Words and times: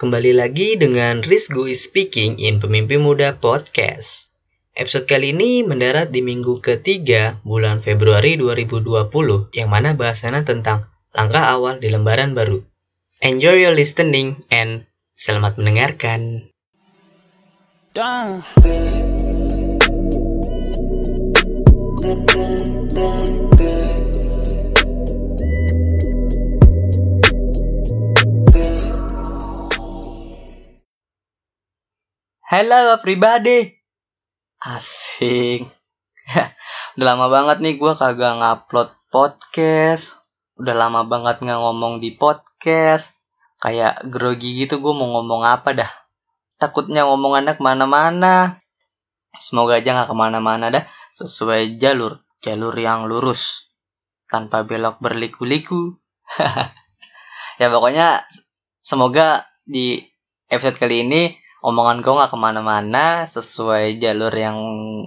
Kembali 0.00 0.32
lagi 0.32 0.80
dengan 0.80 1.20
Rizgo 1.20 1.68
is 1.68 1.84
Speaking 1.84 2.40
in 2.40 2.56
Pemimpi 2.56 2.96
Muda 2.96 3.36
Podcast. 3.36 4.32
Episode 4.72 5.04
kali 5.04 5.36
ini 5.36 5.60
mendarat 5.60 6.08
di 6.08 6.24
minggu 6.24 6.64
ketiga 6.64 7.36
bulan 7.44 7.84
Februari 7.84 8.40
2020 8.40 9.52
yang 9.52 9.68
mana 9.68 9.92
bahasannya 9.92 10.48
tentang 10.48 10.88
langkah 11.12 11.52
awal 11.52 11.84
di 11.84 11.92
lembaran 11.92 12.32
baru. 12.32 12.64
Enjoy 13.20 13.60
your 13.60 13.76
listening 13.76 14.40
and 14.48 14.88
selamat 15.20 15.60
mendengarkan. 15.60 16.48
Down. 17.92 18.40
Halo 32.50 32.98
everybody. 32.98 33.78
Asik 34.58 35.70
Udah 36.98 37.06
lama 37.14 37.30
banget 37.30 37.62
nih 37.62 37.78
gue 37.78 37.94
kagak 37.94 38.42
ngupload 38.42 38.90
podcast. 39.14 40.18
Udah 40.58 40.74
lama 40.74 41.06
banget 41.06 41.46
nggak 41.46 41.60
ngomong 41.62 42.02
di 42.02 42.18
podcast. 42.18 43.14
Kayak 43.62 44.02
grogi 44.10 44.66
gitu 44.66 44.82
gue 44.82 44.90
mau 44.90 45.14
ngomong 45.14 45.46
apa 45.46 45.78
dah. 45.78 45.90
Takutnya 46.58 47.06
ngomong 47.06 47.38
anak 47.38 47.62
ke 47.62 47.62
mana-mana. 47.62 48.58
Semoga 49.38 49.78
aja 49.78 50.02
gak 50.02 50.10
ke 50.10 50.16
mana-mana 50.18 50.74
dah. 50.74 50.90
Sesuai 51.14 51.78
jalur 51.78 52.18
Jalur 52.42 52.74
yang 52.74 53.06
lurus. 53.06 53.70
Tanpa 54.26 54.66
belok 54.66 54.98
berliku-liku. 54.98 55.94
Ya 57.62 57.70
pokoknya 57.70 58.26
Semoga 58.82 59.46
di 59.62 60.02
episode 60.50 60.82
kali 60.82 61.06
ini 61.06 61.38
omongan 61.60 62.00
gue 62.00 62.12
gak 62.12 62.32
ke 62.32 62.38
mana-mana 62.40 63.28
sesuai 63.28 64.00
jalur 64.00 64.32
yang 64.32 64.58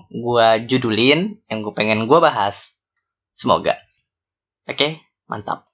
gue 0.09 0.47
judulin, 0.69 1.41
yang 1.49 1.59
gue 1.65 1.73
pengen 1.73 2.05
gue 2.05 2.19
bahas. 2.21 2.81
Semoga. 3.33 3.73
Oke, 4.69 4.77
okay, 4.77 4.91
mantap. 5.25 5.65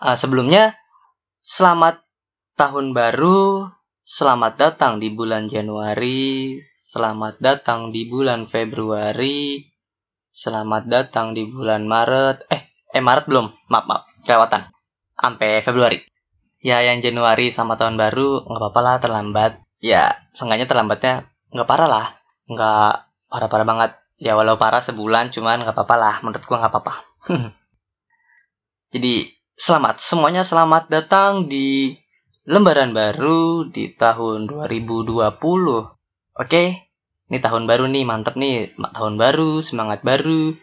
Uh, 0.00 0.16
sebelumnya, 0.16 0.76
selamat 1.44 2.00
tahun 2.56 2.96
baru, 2.96 3.68
selamat 4.02 4.56
datang 4.56 4.98
di 4.98 5.12
bulan 5.12 5.52
Januari, 5.52 6.56
selamat 6.80 7.38
datang 7.38 7.92
di 7.92 8.08
bulan 8.08 8.48
Februari, 8.48 9.68
selamat 10.32 10.88
datang 10.88 11.36
di 11.36 11.44
bulan 11.44 11.84
Maret. 11.84 12.48
Eh, 12.48 12.62
eh 12.96 13.02
Maret 13.04 13.28
belum, 13.28 13.52
maaf 13.68 13.84
maaf, 13.84 14.02
kelewatan. 14.24 14.72
Sampai 15.16 15.60
Februari. 15.60 16.00
Ya, 16.64 16.80
yang 16.80 17.04
Januari 17.04 17.52
sama 17.52 17.76
tahun 17.76 18.00
baru 18.00 18.42
nggak 18.48 18.58
apa-apa 18.58 18.80
lah 18.80 18.96
terlambat 18.98 19.65
ya 19.80 20.12
seenggaknya 20.32 20.66
terlambatnya 20.68 21.28
nggak 21.52 21.68
parah 21.68 21.88
lah. 21.88 22.06
Nggak 22.48 22.92
parah-parah 23.30 23.66
banget. 23.66 23.90
Ya 24.16 24.32
walau 24.32 24.56
parah 24.56 24.80
sebulan 24.80 25.32
cuman 25.34 25.64
nggak 25.64 25.76
apa-apa 25.76 25.96
lah. 25.96 26.14
Menurut 26.24 26.44
gua 26.48 26.62
nggak 26.64 26.72
apa-apa. 26.72 26.94
Jadi 28.92 29.28
selamat. 29.56 30.00
Semuanya 30.00 30.42
selamat 30.46 30.88
datang 30.88 31.50
di 31.50 31.92
lembaran 32.46 32.94
baru 32.94 33.66
di 33.66 33.90
tahun 33.90 34.46
2020 34.46 35.18
oke 36.38 36.62
ini 37.26 37.42
tahun 37.42 37.66
baru 37.66 37.90
nih 37.90 38.04
mantep 38.06 38.38
nih. 38.38 38.78
Tahun 38.78 39.14
baru 39.18 39.58
semangat 39.60 40.06
baru 40.06 40.54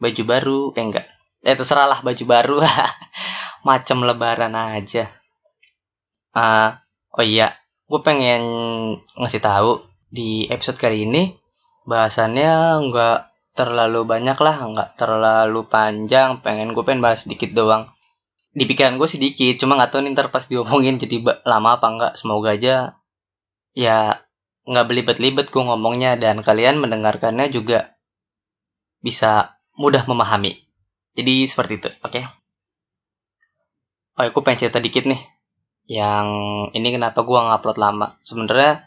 baju 0.00 0.22
baru 0.24 0.60
eh 0.74 0.82
enggak 0.82 1.06
eh 1.44 1.54
terserah 1.56 1.86
lah 1.86 2.00
baju 2.02 2.24
baru. 2.26 2.56
Macam 3.68 4.02
lebaran 4.02 4.56
aja. 4.56 5.12
Uh, 6.30 6.72
oh 7.14 7.26
iya 7.26 7.59
gue 7.90 8.00
pengen 8.06 8.42
ngasih 9.18 9.42
tahu 9.42 9.82
di 10.06 10.46
episode 10.46 10.78
kali 10.78 11.10
ini 11.10 11.34
bahasannya 11.90 12.78
nggak 12.86 13.18
terlalu 13.58 14.06
banyak 14.06 14.38
lah 14.38 14.56
nggak 14.62 14.90
terlalu 14.94 15.66
panjang. 15.66 16.38
Pengen 16.38 16.70
gue 16.70 16.86
pengen 16.86 17.02
bahas 17.02 17.26
sedikit 17.26 17.50
doang. 17.50 17.90
Di 18.54 18.62
pikiran 18.62 18.94
gue 18.94 19.10
sedikit 19.10 19.58
cuma 19.58 19.74
nggak 19.74 19.90
tahu 19.90 20.06
nih 20.06 20.14
ntar 20.14 20.30
pas 20.30 20.46
diomongin 20.46 21.02
jadi 21.02 21.42
lama 21.42 21.82
apa 21.82 21.86
enggak 21.90 22.12
semoga 22.14 22.54
aja 22.54 22.94
ya 23.74 24.22
nggak 24.70 24.86
belibet-libet 24.86 25.46
gue 25.50 25.62
ngomongnya 25.62 26.14
dan 26.14 26.46
kalian 26.46 26.78
mendengarkannya 26.78 27.50
juga 27.50 27.98
bisa 29.02 29.58
mudah 29.74 30.06
memahami. 30.06 30.54
Jadi 31.18 31.50
seperti 31.50 31.72
itu 31.82 31.90
oke? 32.06 32.22
Okay? 32.22 32.24
oh 34.20 34.28
aku 34.28 34.44
pengen 34.44 34.68
cerita 34.68 34.78
dikit 34.78 35.08
nih 35.08 35.39
yang 35.90 36.28
ini 36.70 36.94
kenapa 36.94 37.26
gua 37.26 37.50
ngupload 37.50 37.78
lama? 37.82 38.14
Sebenarnya 38.22 38.86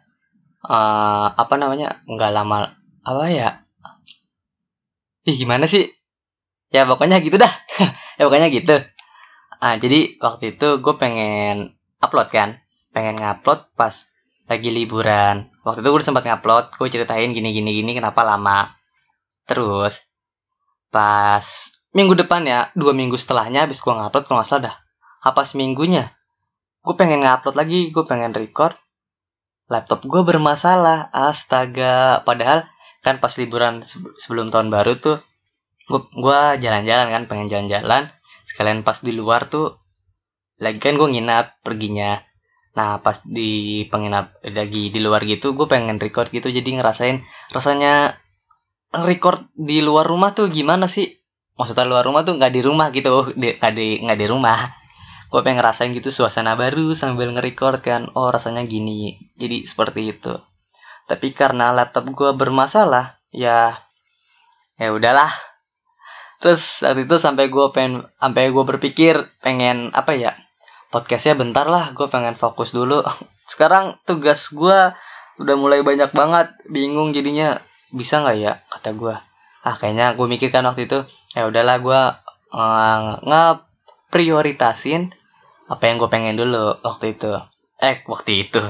uh, 0.64 1.36
apa 1.36 1.60
namanya? 1.60 2.00
Nggak 2.08 2.32
lama 2.32 2.72
apa 3.04 3.26
ya? 3.28 3.50
Ih, 5.28 5.36
gimana 5.36 5.68
sih? 5.68 5.92
Ya 6.72 6.88
pokoknya 6.88 7.20
gitu 7.20 7.36
dah. 7.36 7.52
Ya 8.14 8.30
pokoknya 8.30 8.54
gitu. 8.54 8.78
Ah 9.58 9.74
jadi 9.74 10.22
waktu 10.22 10.54
itu 10.54 10.78
gue 10.80 10.96
pengen 11.02 11.74
upload 11.98 12.30
kan? 12.30 12.62
Pengen 12.94 13.18
ngupload 13.18 13.74
pas 13.74 14.06
lagi 14.46 14.70
liburan. 14.70 15.50
Waktu 15.66 15.82
itu 15.82 15.90
gue 15.90 16.06
sempat 16.06 16.24
ngupload 16.30 16.78
gue 16.78 16.88
ceritain 16.94 17.34
gini 17.34 17.50
gini 17.52 17.74
gini 17.74 17.92
kenapa 17.98 18.22
lama. 18.22 18.70
Terus 19.50 20.08
pas 20.94 21.44
minggu 21.90 22.14
depan 22.14 22.46
ya 22.46 22.70
dua 22.78 22.94
minggu 22.94 23.18
setelahnya 23.18 23.66
habis 23.66 23.82
gue 23.82 23.92
ngupload 23.92 24.24
kalau 24.30 24.40
nggak 24.40 24.48
salah 24.48 24.64
dah. 24.70 24.76
Apa 25.26 25.42
seminggunya 25.42 26.14
gue 26.84 26.96
pengen 27.00 27.24
ngupload 27.24 27.56
lagi 27.56 27.90
gue 27.96 28.04
pengen 28.04 28.36
record. 28.36 28.76
Laptop 29.72 30.04
gue 30.04 30.22
bermasalah 30.28 31.08
astaga. 31.16 32.22
Padahal 32.28 32.68
kan 33.00 33.24
pas 33.24 33.32
liburan 33.40 33.80
sebelum 34.20 34.52
tahun 34.52 34.68
baru 34.68 35.00
tuh 35.00 35.18
gue 35.92 36.42
jalan-jalan 36.60 37.08
kan 37.08 37.24
pengen 37.32 37.48
jalan-jalan. 37.48 38.12
Sekalian 38.44 38.84
pas 38.84 39.00
di 39.00 39.16
luar 39.16 39.48
tuh 39.48 39.80
lagi 40.60 40.84
kan 40.84 41.00
gue 41.00 41.08
nginap 41.08 41.64
perginya. 41.64 42.20
Nah 42.76 43.00
pas 43.00 43.24
di 43.24 43.88
penginap 43.88 44.36
lagi 44.44 44.92
di 44.92 45.00
luar 45.00 45.24
gitu 45.24 45.56
gue 45.56 45.68
pengen 45.72 46.04
record 46.04 46.28
gitu. 46.36 46.52
Jadi 46.52 46.76
ngerasain 46.76 47.24
rasanya 47.56 48.12
record 48.92 49.48
di 49.56 49.80
luar 49.80 50.04
rumah 50.04 50.36
tuh 50.36 50.52
gimana 50.52 50.92
sih? 50.92 51.08
Maksudnya 51.56 51.88
luar 51.88 52.04
rumah 52.04 52.28
tuh 52.28 52.36
nggak 52.36 52.52
di 52.52 52.60
rumah 52.60 52.92
gitu 52.92 53.32
nggak 53.40 53.72
di 53.72 54.04
nggak 54.04 54.20
di 54.20 54.28
rumah 54.28 54.83
gue 55.34 55.42
pengen 55.42 55.66
ngerasain 55.66 55.90
gitu 55.98 56.14
suasana 56.14 56.54
baru 56.54 56.94
sambil 56.94 57.34
nge-record 57.34 57.82
kan. 57.82 58.14
Oh 58.14 58.30
rasanya 58.30 58.70
gini. 58.70 59.18
Jadi 59.34 59.66
seperti 59.66 60.14
itu. 60.14 60.38
Tapi 61.10 61.34
karena 61.34 61.74
laptop 61.74 62.06
gue 62.14 62.38
bermasalah 62.38 63.18
ya 63.34 63.82
ya 64.78 64.94
udahlah. 64.94 65.34
Terus 66.38 66.86
saat 66.86 67.02
itu 67.02 67.18
sampai 67.18 67.50
gue 67.50 67.66
pengen 67.74 68.06
sampai 68.22 68.54
gue 68.54 68.62
berpikir 68.62 69.26
pengen 69.42 69.90
apa 69.98 70.14
ya 70.14 70.38
podcastnya 70.94 71.34
bentar 71.34 71.66
lah. 71.66 71.98
Gue 71.98 72.14
pengen 72.14 72.38
fokus 72.38 72.70
dulu. 72.70 73.02
Sekarang 73.50 73.98
tugas 74.06 74.54
gue 74.54 74.94
udah 75.42 75.56
mulai 75.58 75.82
banyak 75.82 76.14
banget. 76.14 76.54
Bingung 76.70 77.10
jadinya. 77.10 77.58
Bisa 77.90 78.22
nggak 78.22 78.38
ya 78.38 78.62
kata 78.70 78.94
gue 78.94 79.18
ah 79.64 79.80
kayaknya 79.80 80.12
gue 80.20 80.28
mikirkan 80.28 80.68
waktu 80.68 80.92
itu 80.92 81.08
ya 81.32 81.48
udahlah 81.48 81.80
gue 81.80 82.02
uh, 82.52 83.16
ngeprioritasin 83.24 85.16
apa 85.74 85.90
yang 85.90 85.98
gue 85.98 86.06
pengen 86.06 86.38
dulu 86.38 86.78
waktu 86.86 87.18
itu? 87.18 87.34
Eh 87.82 88.06
waktu 88.06 88.46
itu. 88.46 88.62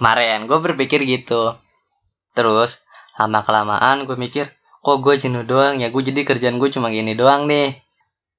Kemarin. 0.00 0.48
Gue 0.48 0.58
berpikir 0.64 1.04
gitu. 1.04 1.52
Terus 2.32 2.80
lama 3.20 3.44
kelamaan 3.44 4.08
gue 4.08 4.16
mikir 4.16 4.48
kok 4.80 4.98
gue 5.04 5.14
jenuh 5.20 5.44
doang 5.44 5.76
ya? 5.76 5.92
Gue 5.92 6.00
jadi 6.00 6.24
kerjaan 6.24 6.56
gue 6.56 6.72
cuma 6.72 6.88
gini 6.88 7.12
doang 7.12 7.44
nih. 7.44 7.76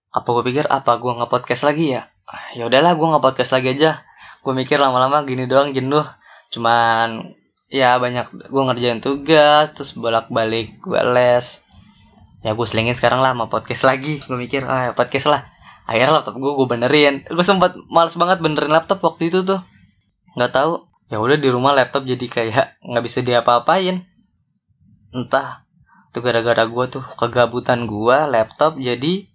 Apa 0.10 0.28
gue 0.34 0.44
pikir 0.50 0.66
apa 0.66 0.98
gue 0.98 1.14
nge 1.14 1.30
podcast 1.30 1.62
lagi 1.70 1.94
ya? 1.94 2.10
Ya 2.58 2.66
udahlah 2.66 2.98
gue 2.98 3.08
nge 3.08 3.22
podcast 3.22 3.54
lagi 3.54 3.78
aja. 3.78 4.02
Gue 4.42 4.58
mikir 4.58 4.82
lama-lama 4.82 5.22
gini 5.22 5.46
doang 5.46 5.70
jenuh. 5.70 6.06
Cuman 6.50 7.38
ya 7.70 8.02
banyak 8.02 8.50
gue 8.50 8.64
ngerjain 8.64 9.04
tugas 9.04 9.78
terus 9.78 9.94
bolak-balik 9.94 10.82
gue 10.82 11.02
les. 11.14 11.62
Ya 12.42 12.58
gue 12.58 12.66
selingin 12.66 12.98
sekarang 12.98 13.22
lah 13.22 13.38
sama 13.38 13.46
podcast 13.46 13.86
lagi. 13.86 14.18
Gue 14.26 14.38
mikir 14.42 14.66
ah 14.66 14.94
podcast 14.98 15.30
lah 15.30 15.57
akhirnya 15.88 16.20
laptop 16.20 16.36
gue 16.36 16.52
gue 16.52 16.68
benerin. 16.68 17.24
Gue 17.24 17.46
sempat 17.48 17.80
males 17.88 18.14
banget 18.20 18.44
benerin 18.44 18.76
laptop 18.76 19.00
waktu 19.02 19.32
itu 19.32 19.42
tuh. 19.48 19.64
Nggak 20.36 20.52
tahu. 20.52 20.74
Ya 21.08 21.24
udah 21.24 21.40
di 21.40 21.48
rumah 21.48 21.72
laptop 21.72 22.04
jadi 22.04 22.28
kayak 22.28 22.84
nggak 22.84 23.04
bisa 23.08 23.24
diapa-apain. 23.24 24.04
Entah 25.16 25.64
tuh 26.12 26.20
gara-gara 26.20 26.68
gue 26.68 26.86
tuh 26.92 27.04
kegabutan 27.16 27.88
gue 27.88 28.18
laptop 28.28 28.76
jadi 28.76 29.32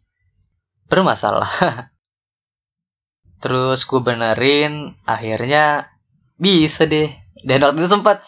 bermasalah. 0.92 1.48
Terus 3.42 3.88
gue 3.88 4.00
benerin 4.04 4.92
akhirnya 5.08 5.88
bisa 6.36 6.84
deh. 6.84 7.08
Dan 7.42 7.64
waktu 7.64 7.80
itu 7.82 7.90
sempat 7.90 8.22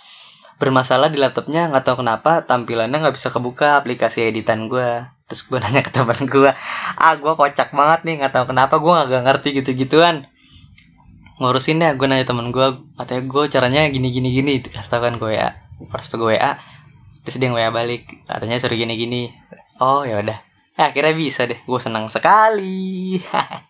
bermasalah 0.57 1.13
di 1.13 1.21
laptopnya 1.21 1.69
nggak 1.69 1.85
tahu 1.85 2.01
kenapa 2.01 2.47
tampilannya 2.47 2.97
nggak 2.97 3.17
bisa 3.21 3.29
kebuka 3.29 3.77
aplikasi 3.77 4.25
editan 4.25 4.71
gue 4.71 5.03
terus 5.25 5.47
gue 5.49 5.57
nanya 5.57 5.81
ke 5.81 5.91
teman 5.91 6.19
gue 6.29 6.53
ah 7.01 7.15
gue 7.17 7.33
kocak 7.33 7.73
banget 7.73 8.01
nih 8.05 8.15
nggak 8.21 8.33
tahu 8.37 8.45
kenapa 8.53 8.77
gue 8.79 8.93
nggak 8.93 9.23
ngerti 9.25 9.49
gitu 9.63 9.71
gituan 9.73 10.29
ngurusin 11.41 11.83
ya 11.83 11.97
gue 11.97 12.07
nanya 12.07 12.29
temen 12.29 12.53
gue 12.53 12.67
katanya 13.01 13.23
gue 13.27 13.43
caranya 13.51 13.81
gini 13.89 14.09
gini 14.13 14.29
gini 14.31 14.53
kasih 14.63 14.91
tau 14.93 15.01
kan 15.03 15.17
gue 15.17 15.35
WA 15.35 15.51
pas 15.91 16.05
gue 16.05 16.21
WA 16.21 16.53
terus 17.25 17.37
dia 17.41 17.49
WA 17.51 17.73
balik 17.73 18.07
katanya 18.29 18.61
suruh 18.61 18.77
gini 18.77 18.95
gini 19.01 19.23
oh 19.81 20.07
ya 20.07 20.23
udah. 20.23 20.39
Ya, 20.75 20.91
akhirnya 20.91 21.15
bisa 21.15 21.47
deh 21.47 21.59
gue 21.59 21.81
senang 21.81 22.11
sekali. 22.11 23.19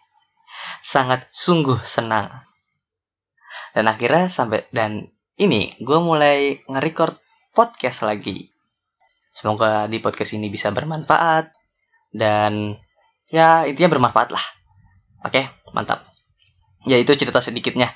Sangat 0.95 1.29
sungguh 1.33 1.81
senang. 1.85 2.33
Dan 3.77 3.91
akhirnya 3.91 4.33
sampai 4.33 4.65
dan 4.73 5.13
ini 5.37 5.75
gue 5.83 5.99
mulai 6.01 6.65
nge-record 6.65 7.19
podcast 7.53 8.07
lagi 8.07 8.54
semoga 9.35 9.91
di 9.91 9.99
podcast 9.99 10.39
ini 10.39 10.47
bisa 10.49 10.71
bermanfaat. 10.71 11.51
Dan 12.15 12.79
ya 13.29 13.67
intinya 13.67 13.99
bermanfaat 13.99 14.31
lah. 14.31 14.45
Oke 15.27 15.51
mantap. 15.75 16.07
Ya 16.87 16.97
itu 16.97 17.11
cerita 17.19 17.43
sedikitnya. 17.43 17.91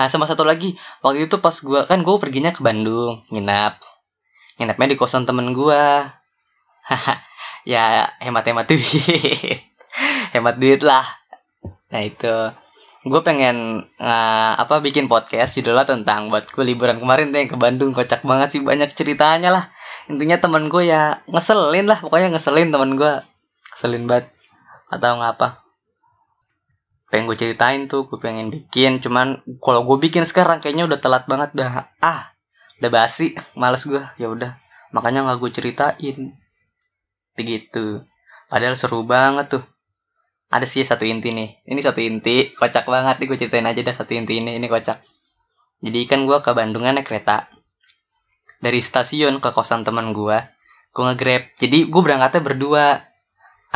Nah 0.00 0.08
sama 0.08 0.24
satu 0.24 0.42
lagi. 0.48 0.72
Waktu 1.04 1.28
itu 1.28 1.36
pas 1.44 1.52
gue 1.52 1.84
kan 1.84 2.00
gue 2.00 2.16
perginya 2.16 2.50
ke 2.50 2.64
Bandung 2.64 3.22
nginap 3.28 3.78
nginapnya 4.56 4.96
di 4.96 4.96
kosan 4.96 5.28
temen 5.28 5.52
gue 5.52 5.84
ya 7.72 8.08
hemat-hemat 8.24 8.64
duit. 8.64 9.60
Hemat 10.34 10.56
duit 10.56 10.80
lah. 10.80 11.04
Nah 11.92 12.00
itu. 12.00 12.36
Gue 13.06 13.22
pengen 13.22 13.86
uh, 14.02 14.52
apa 14.58 14.82
bikin 14.82 15.06
podcast 15.06 15.54
judulnya 15.54 15.86
tentang 15.86 16.26
buat 16.26 16.50
gue 16.50 16.64
liburan 16.66 16.98
kemarin 16.98 17.30
yang 17.30 17.46
ke 17.46 17.54
Bandung. 17.60 17.94
Kocak 17.94 18.26
banget 18.26 18.58
sih 18.58 18.60
banyak 18.64 18.90
ceritanya 18.96 19.54
lah 19.54 19.64
intinya 20.06 20.38
temen 20.38 20.70
gue 20.70 20.86
ya 20.86 21.20
ngeselin 21.26 21.86
lah 21.90 21.98
pokoknya 21.98 22.34
ngeselin 22.34 22.70
temen 22.70 22.94
gue 22.94 23.12
ngeselin 23.74 24.04
banget. 24.06 24.26
Atau 24.86 25.18
ngapa. 25.18 25.66
Pengen 27.10 27.26
gue 27.26 27.38
ceritain 27.38 27.86
tuh 27.90 28.06
gue 28.06 28.18
pengen 28.18 28.50
bikin. 28.50 29.02
Cuman 29.02 29.42
kalau 29.58 29.82
gue 29.82 29.98
bikin 29.98 30.22
sekarang 30.22 30.62
kayaknya 30.62 30.86
udah 30.86 30.98
telat 30.98 31.24
banget 31.26 31.50
dah 31.54 31.90
ah 32.00 32.32
udah 32.78 32.90
basi. 32.90 33.34
Males 33.60 33.82
gue 33.84 34.02
ya 34.18 34.30
udah. 34.30 34.54
Makanya 34.94 35.26
nggak 35.26 35.38
gue 35.42 35.50
ceritain. 35.50 36.18
Begitu. 37.34 38.06
Padahal 38.46 38.78
seru 38.78 39.02
banget 39.02 39.58
tuh. 39.58 39.64
Ada 40.46 40.62
sih 40.62 40.86
satu 40.86 41.02
inti 41.02 41.34
nih. 41.34 41.66
Ini 41.66 41.80
satu 41.82 41.98
inti. 41.98 42.54
Kocak 42.54 42.86
banget 42.86 43.18
nih 43.18 43.26
gue 43.26 43.38
ceritain 43.38 43.66
aja 43.66 43.82
dah 43.82 43.94
satu 43.94 44.14
inti 44.14 44.38
ini. 44.38 44.56
Ini 44.56 44.66
kocak. 44.70 45.02
Jadi 45.82 46.00
kan 46.06 46.24
gue 46.24 46.38
ke 46.40 46.50
Bandung 46.54 46.86
naik 46.86 47.04
kereta 47.04 47.50
dari 48.60 48.80
stasiun 48.80 49.38
ke 49.40 49.52
kosan 49.52 49.84
teman 49.84 50.12
gue 50.16 50.38
gue 50.96 51.04
ngegrab. 51.04 51.42
Jadi 51.60 51.78
gue 51.92 52.02
berangkatnya 52.02 52.40
berdua 52.40 53.04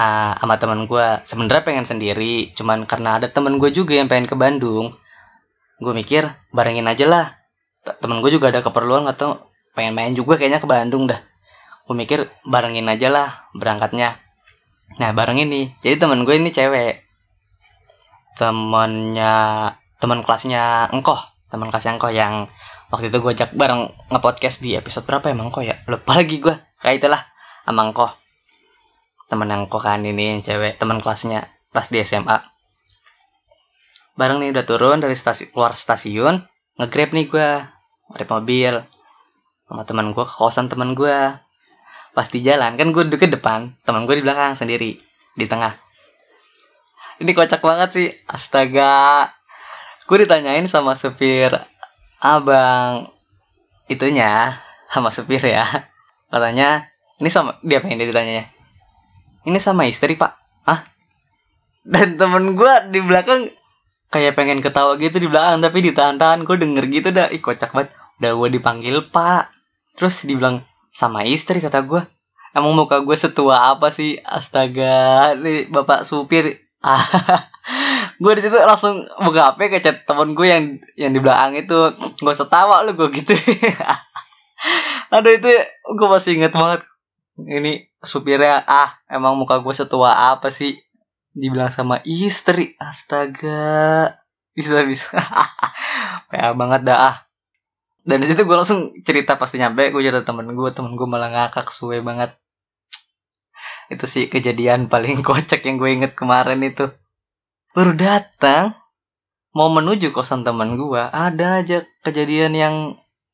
uh, 0.01 0.33
sama 0.41 0.57
teman 0.57 0.89
gue 0.89 1.07
sebenarnya 1.29 1.63
pengen 1.69 1.85
sendiri 1.85 2.57
cuman 2.57 2.89
karena 2.89 3.21
ada 3.21 3.29
teman 3.29 3.61
gue 3.61 3.69
juga 3.69 4.01
yang 4.01 4.09
pengen 4.09 4.25
ke 4.25 4.37
Bandung. 4.41 4.97
Gue 5.77 5.93
mikir 5.93 6.25
barengin 6.57 6.89
aja 6.89 7.05
lah. 7.05 7.27
Temen 7.85 8.25
gue 8.25 8.33
juga 8.33 8.49
ada 8.49 8.65
keperluan 8.65 9.05
atau 9.05 9.53
pengen 9.77 9.93
main 9.93 10.13
juga 10.17 10.41
kayaknya 10.41 10.65
ke 10.65 10.69
Bandung 10.69 11.05
dah. 11.05 11.21
Gue 11.85 11.97
mikir 11.97 12.25
barengin 12.49 12.89
aja 12.89 13.13
lah 13.13 13.29
berangkatnya. 13.53 14.17
Nah 14.97 15.13
bareng 15.13 15.45
ini. 15.45 15.77
Jadi 15.85 16.01
temen 16.01 16.25
gue 16.25 16.35
ini 16.41 16.49
cewek. 16.49 17.05
Temennya 18.41 19.37
teman 20.01 20.25
kelasnya 20.25 20.89
engkoh. 20.89 21.21
Teman 21.53 21.69
kelasnya 21.69 22.01
engkoh 22.01 22.13
yang 22.13 22.49
waktu 22.91 23.09
itu 23.09 23.19
gue 23.23 23.33
ajak 23.33 23.51
bareng 23.55 23.87
ngepodcast 24.11 24.63
di 24.63 24.75
episode 24.75 25.07
berapa 25.07 25.31
emang 25.31 25.55
kok 25.55 25.63
ya? 25.63 25.79
Lupa 25.87 26.19
lagi 26.19 26.43
gue 26.43 26.55
kayak 26.83 27.03
itulah 27.03 27.23
sama 27.65 27.87
engkoh 27.87 28.11
temen 29.31 29.47
yang 29.47 29.71
kokan 29.71 30.03
ini 30.03 30.37
yang 30.37 30.41
cewek 30.43 30.75
teman 30.83 30.99
kelasnya 30.99 31.47
pas 31.71 31.87
di 31.87 32.03
SMA 32.03 32.43
bareng 34.19 34.43
nih 34.43 34.51
udah 34.51 34.65
turun 34.67 34.99
dari 34.99 35.15
stasiun 35.15 35.55
keluar 35.55 35.79
stasiun 35.79 36.43
ngegrab 36.83 37.15
nih 37.15 37.27
gue 37.31 37.49
naik 38.19 38.27
mobil 38.27 38.75
sama 39.71 39.87
teman 39.87 40.11
gue 40.11 40.25
ke 40.27 40.35
kosan 40.35 40.67
teman 40.67 40.99
gue 40.99 41.15
pas 42.11 42.27
di 42.27 42.43
jalan 42.43 42.75
kan 42.75 42.91
gue 42.91 43.03
duduk 43.07 43.23
ke 43.23 43.31
depan 43.31 43.71
teman 43.87 44.03
gue 44.03 44.19
di 44.19 44.25
belakang 44.27 44.59
sendiri 44.59 44.99
di 45.39 45.47
tengah. 45.47 45.73
Ini 47.23 47.31
kocak 47.37 47.63
banget 47.63 47.91
sih 47.95 48.09
astaga. 48.27 49.31
Gue 50.11 50.27
ditanyain 50.27 50.67
sama 50.67 50.99
supir 50.99 51.55
abang. 52.21 53.09
Itunya 53.91 54.55
sama 54.93 55.11
supir 55.11 55.43
ya. 55.43 55.67
Katanya 56.31 56.87
ini 57.19 57.29
sama 57.29 57.59
dia 57.67 57.83
pengen 57.83 58.01
dia 58.01 58.09
ditanyanya 58.09 58.61
ini 59.45 59.59
sama 59.61 59.89
istri 59.89 60.17
pak? 60.21 60.37
Ah 60.69 60.85
dan 61.81 62.21
temen 62.21 62.61
gue 62.61 62.75
di 62.93 63.01
belakang 63.01 63.49
kayak 64.13 64.37
pengen 64.37 64.61
ketawa 64.61 65.01
gitu 65.01 65.17
di 65.17 65.29
belakang 65.31 65.65
tapi 65.65 65.79
ditahan-tahan. 65.81 66.45
Gue 66.45 66.61
denger 66.61 66.85
gitu 66.93 67.09
dah. 67.15 67.33
Ih 67.33 67.41
kocak 67.41 67.73
banget. 67.73 67.97
Udah 68.21 68.37
gue 68.37 68.49
dipanggil 68.61 68.97
pak. 69.09 69.49
Terus 69.97 70.29
dibilang 70.29 70.61
sama 70.93 71.25
istri 71.25 71.63
kata 71.63 71.87
gue 71.87 72.03
emang 72.53 72.75
muka 72.77 73.01
gue 73.01 73.17
setua 73.17 73.73
apa 73.73 73.89
sih? 73.89 74.21
Astaga 74.21 75.33
nih 75.41 75.73
bapak 75.73 76.05
supir. 76.05 76.61
Ah 76.81 76.97
gue 78.21 78.33
di 78.37 78.43
situ 78.45 78.53
langsung 78.53 79.01
buka 79.25 79.57
hp 79.57 79.61
ke 79.73 79.81
chat 79.81 80.05
temen 80.05 80.37
gue 80.37 80.45
yang 80.45 80.65
yang 81.01 81.13
di 81.17 81.21
belakang 81.25 81.57
itu. 81.57 81.97
Gue 82.21 82.35
setawa 82.37 82.85
lu 82.85 82.93
gue 82.93 83.09
gitu. 83.17 83.33
Aduh 85.17 85.33
itu 85.33 85.49
gue 85.97 86.09
masih 86.09 86.37
inget 86.37 86.53
banget. 86.53 86.85
Ini 87.41 87.89
supirnya 88.05 88.61
ah 88.69 89.01
emang 89.09 89.41
muka 89.41 89.65
gue 89.65 89.73
setua 89.73 90.37
apa 90.37 90.53
sih? 90.53 90.77
Dibilang 91.33 91.73
sama 91.73 92.05
istri. 92.05 92.77
Astaga 92.77 94.13
bisa 94.53 94.85
bisa. 94.85 95.17
PA 96.29 96.53
banget 96.53 96.85
dah 96.85 96.99
ah. 97.11 97.17
Dan 98.05 98.21
di 98.21 98.29
situ 98.29 98.45
gue 98.45 98.57
langsung 98.57 98.93
cerita 99.01 99.41
pasti 99.41 99.57
nyampe 99.57 99.89
gue 99.89 100.05
cerita 100.05 100.29
temen 100.29 100.53
gue 100.53 100.71
temen 100.77 100.93
gue 100.93 101.09
malah 101.09 101.33
ngakak 101.33 101.73
suwe 101.73 102.05
banget. 102.05 102.37
Itu 103.89 104.05
sih 104.05 104.29
kejadian 104.29 104.93
paling 104.93 105.23
kocak 105.27 105.65
yang 105.65 105.81
gue 105.81 105.89
inget 105.89 106.13
kemarin 106.13 106.61
itu 106.61 106.93
baru 107.75 107.93
datang. 107.95 108.75
Mau 109.51 109.67
menuju 109.67 110.15
kosan 110.15 110.47
teman 110.47 110.79
gue 110.79 111.03
ada 111.11 111.59
aja 111.59 111.83
kejadian 112.07 112.55
yang 112.55 112.75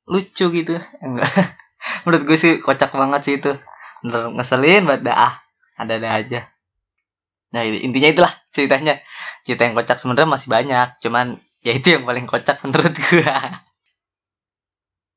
lucu 0.09 0.49
gitu. 0.49 0.81
Enggak. 1.05 1.29
Menurut 2.09 2.23
gue 2.25 2.37
sih 2.41 2.53
kocak 2.65 2.97
banget 2.97 3.21
sih 3.21 3.35
itu. 3.37 3.53
Bener 4.01 4.33
ngeselin 4.33 4.89
banget. 4.89 5.13
Dah 5.13 5.17
ah. 5.29 5.35
Ada 5.77 6.01
ada 6.01 6.09
aja. 6.17 6.41
Nah 7.53 7.69
intinya 7.69 8.09
itulah 8.09 8.33
ceritanya. 8.49 8.97
Cerita 9.45 9.69
yang 9.69 9.77
kocak 9.77 10.01
sebenarnya 10.01 10.31
masih 10.33 10.49
banyak. 10.49 10.89
Cuman 11.05 11.37
ya 11.61 11.77
itu 11.77 11.93
yang 11.93 12.09
paling 12.09 12.25
kocak 12.25 12.65
menurut 12.65 12.97
gue 13.13 13.35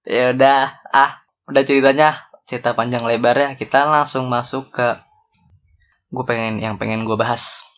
ya 0.04 0.36
udah 0.36 0.84
ah. 0.92 1.24
Udah 1.48 1.64
ceritanya 1.64 2.30
cerita 2.44 2.74
panjang 2.74 3.06
lebar 3.06 3.38
ya 3.38 3.50
kita 3.54 3.86
langsung 3.86 4.26
masuk 4.26 4.74
ke 4.74 4.98
gue 6.10 6.26
pengen 6.26 6.58
yang 6.58 6.82
pengen 6.82 7.06
gue 7.06 7.14
bahas 7.14 7.69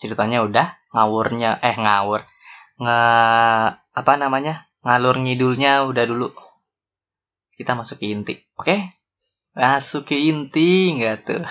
ceritanya 0.00 0.40
udah 0.40 0.66
ngawurnya 0.96 1.60
eh 1.60 1.76
ngawur. 1.76 2.24
Nge 2.80 3.00
apa 3.76 4.12
namanya? 4.16 4.64
Ngalur 4.80 5.20
ngidulnya 5.20 5.84
udah 5.84 6.04
dulu. 6.08 6.32
Kita 7.52 7.76
masuk 7.76 8.00
ke 8.00 8.08
inti 8.08 8.34
oke? 8.56 8.64
Okay? 8.64 8.80
masuk 9.50 10.08
ke 10.08 10.16
inti 10.16 10.96
nggak 10.96 11.16
tuh? 11.28 11.44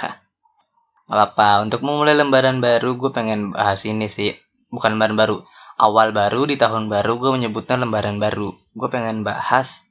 Apa 1.05 1.61
untuk 1.61 1.85
memulai 1.85 2.17
lembaran 2.17 2.57
baru 2.57 2.97
gue 2.97 3.13
pengen 3.13 3.53
bahas 3.53 3.85
ini 3.85 4.09
sih. 4.09 4.33
Bukan 4.73 4.97
lembaran 4.97 5.13
baru. 5.13 5.45
Awal 5.79 6.11
baru 6.11 6.49
di 6.49 6.57
tahun 6.59 6.91
baru 6.91 7.21
gue 7.21 7.31
menyebutnya 7.37 7.77
lembaran 7.77 8.17
baru. 8.17 8.49
Gue 8.73 8.89
pengen 8.89 9.21
bahas 9.21 9.85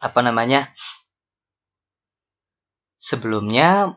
apa 0.00 0.24
namanya? 0.24 0.72
Sebelumnya 2.98 3.94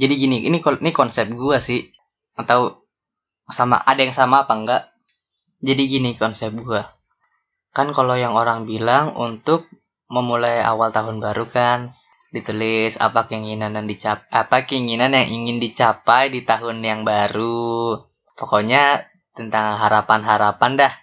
jadi 0.00 0.14
gini 0.16 0.48
ini 0.48 0.58
ini 0.62 0.90
konsep 0.94 1.28
gue 1.28 1.58
sih 1.60 1.92
atau 2.38 2.84
sama 3.50 3.76
ada 3.82 4.00
yang 4.00 4.14
sama 4.14 4.44
apa 4.48 4.54
enggak? 4.54 4.82
Jadi 5.62 5.82
gini 5.86 6.10
konsep 6.18 6.50
gue 6.54 6.82
kan 7.72 7.88
kalau 7.96 8.14
yang 8.14 8.36
orang 8.36 8.68
bilang 8.68 9.16
untuk 9.16 9.64
memulai 10.12 10.60
awal 10.60 10.92
tahun 10.92 11.24
baru 11.24 11.48
kan 11.48 11.96
ditulis 12.32 13.00
apa 13.00 13.28
keinginan 13.28 13.76
dan 13.76 13.88
dicap 13.88 14.28
apa 14.28 14.64
keinginan 14.68 15.12
yang 15.16 15.28
ingin 15.28 15.56
dicapai 15.60 16.28
di 16.32 16.44
tahun 16.44 16.84
yang 16.84 17.00
baru. 17.04 18.00
Pokoknya 18.36 19.04
tentang 19.32 19.80
harapan-harapan 19.80 20.72
dah 20.80 20.94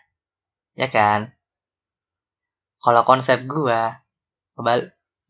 ya 0.77 0.89
kan? 0.89 1.33
Kalau 2.81 3.01
konsep 3.05 3.45
gue 3.49 3.81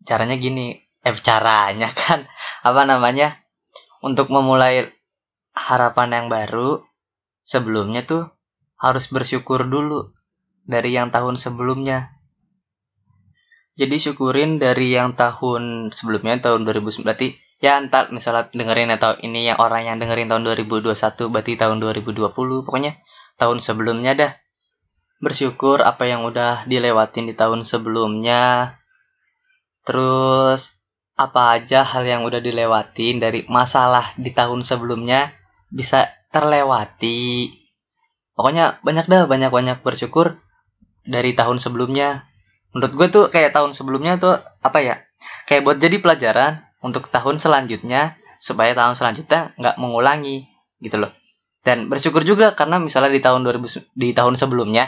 caranya 0.08 0.36
gini 0.36 0.76
eh 1.04 1.16
caranya 1.24 1.88
kan 2.04 2.28
apa 2.68 2.84
namanya? 2.84 3.36
Untuk 4.00 4.32
memulai 4.32 4.88
harapan 5.54 6.10
yang 6.16 6.28
baru 6.28 6.84
sebelumnya 7.44 8.06
tuh 8.06 8.30
harus 8.80 9.12
bersyukur 9.12 9.68
dulu 9.68 10.14
dari 10.64 10.96
yang 10.96 11.10
tahun 11.10 11.36
sebelumnya. 11.36 12.14
Jadi 13.80 13.96
syukurin 13.96 14.60
dari 14.60 14.92
yang 14.92 15.16
tahun 15.16 15.96
sebelumnya 15.96 16.44
tahun 16.44 16.68
2009 16.68 17.08
berarti 17.08 17.40
ya 17.64 17.80
entar 17.80 18.12
misalnya 18.12 18.52
dengerin 18.52 18.92
atau 18.92 19.16
ini 19.20 19.52
yang 19.52 19.60
orang 19.60 19.88
yang 19.88 19.98
dengerin 20.04 20.28
tahun 20.28 20.44
2021 20.48 20.96
berarti 21.32 21.56
tahun 21.56 21.80
2020 21.80 22.68
pokoknya 22.68 23.00
tahun 23.40 23.58
sebelumnya 23.64 24.14
dah. 24.20 24.32
Bersyukur 25.20 25.84
apa 25.84 26.08
yang 26.08 26.24
udah 26.24 26.64
dilewatin 26.68 27.28
di 27.28 27.36
tahun 27.36 27.68
sebelumnya. 27.68 28.76
Terus 29.84 30.76
apa 31.20 31.60
aja 31.60 31.84
hal 31.84 32.08
yang 32.08 32.24
udah 32.24 32.40
dilewatin 32.40 33.20
dari 33.20 33.44
masalah 33.52 34.16
di 34.16 34.32
tahun 34.32 34.64
sebelumnya 34.64 35.36
bisa 35.70 36.10
terlewati. 36.34 37.54
Pokoknya 38.38 38.80
banyak 38.86 39.06
dah 39.10 39.26
banyak 39.26 39.52
banyak 39.52 39.78
bersyukur 39.82 40.42
dari 41.06 41.34
tahun 41.34 41.58
sebelumnya. 41.58 42.30
Menurut 42.74 42.94
gue 42.94 43.08
tuh 43.10 43.26
kayak 43.34 43.58
tahun 43.58 43.74
sebelumnya 43.74 44.22
tuh 44.22 44.38
apa 44.62 44.80
ya? 44.82 44.96
Kayak 45.50 45.66
buat 45.66 45.78
jadi 45.82 45.98
pelajaran 45.98 46.64
untuk 46.86 47.10
tahun 47.10 47.42
selanjutnya 47.42 48.16
supaya 48.40 48.72
tahun 48.72 48.96
selanjutnya 48.96 49.58
nggak 49.58 49.76
mengulangi 49.82 50.48
gitu 50.80 51.02
loh. 51.02 51.12
Dan 51.60 51.92
bersyukur 51.92 52.24
juga 52.24 52.56
karena 52.56 52.80
misalnya 52.80 53.12
di 53.12 53.20
tahun 53.20 53.44
2000 53.44 53.92
di 53.92 54.16
tahun 54.16 54.40
sebelumnya 54.40 54.88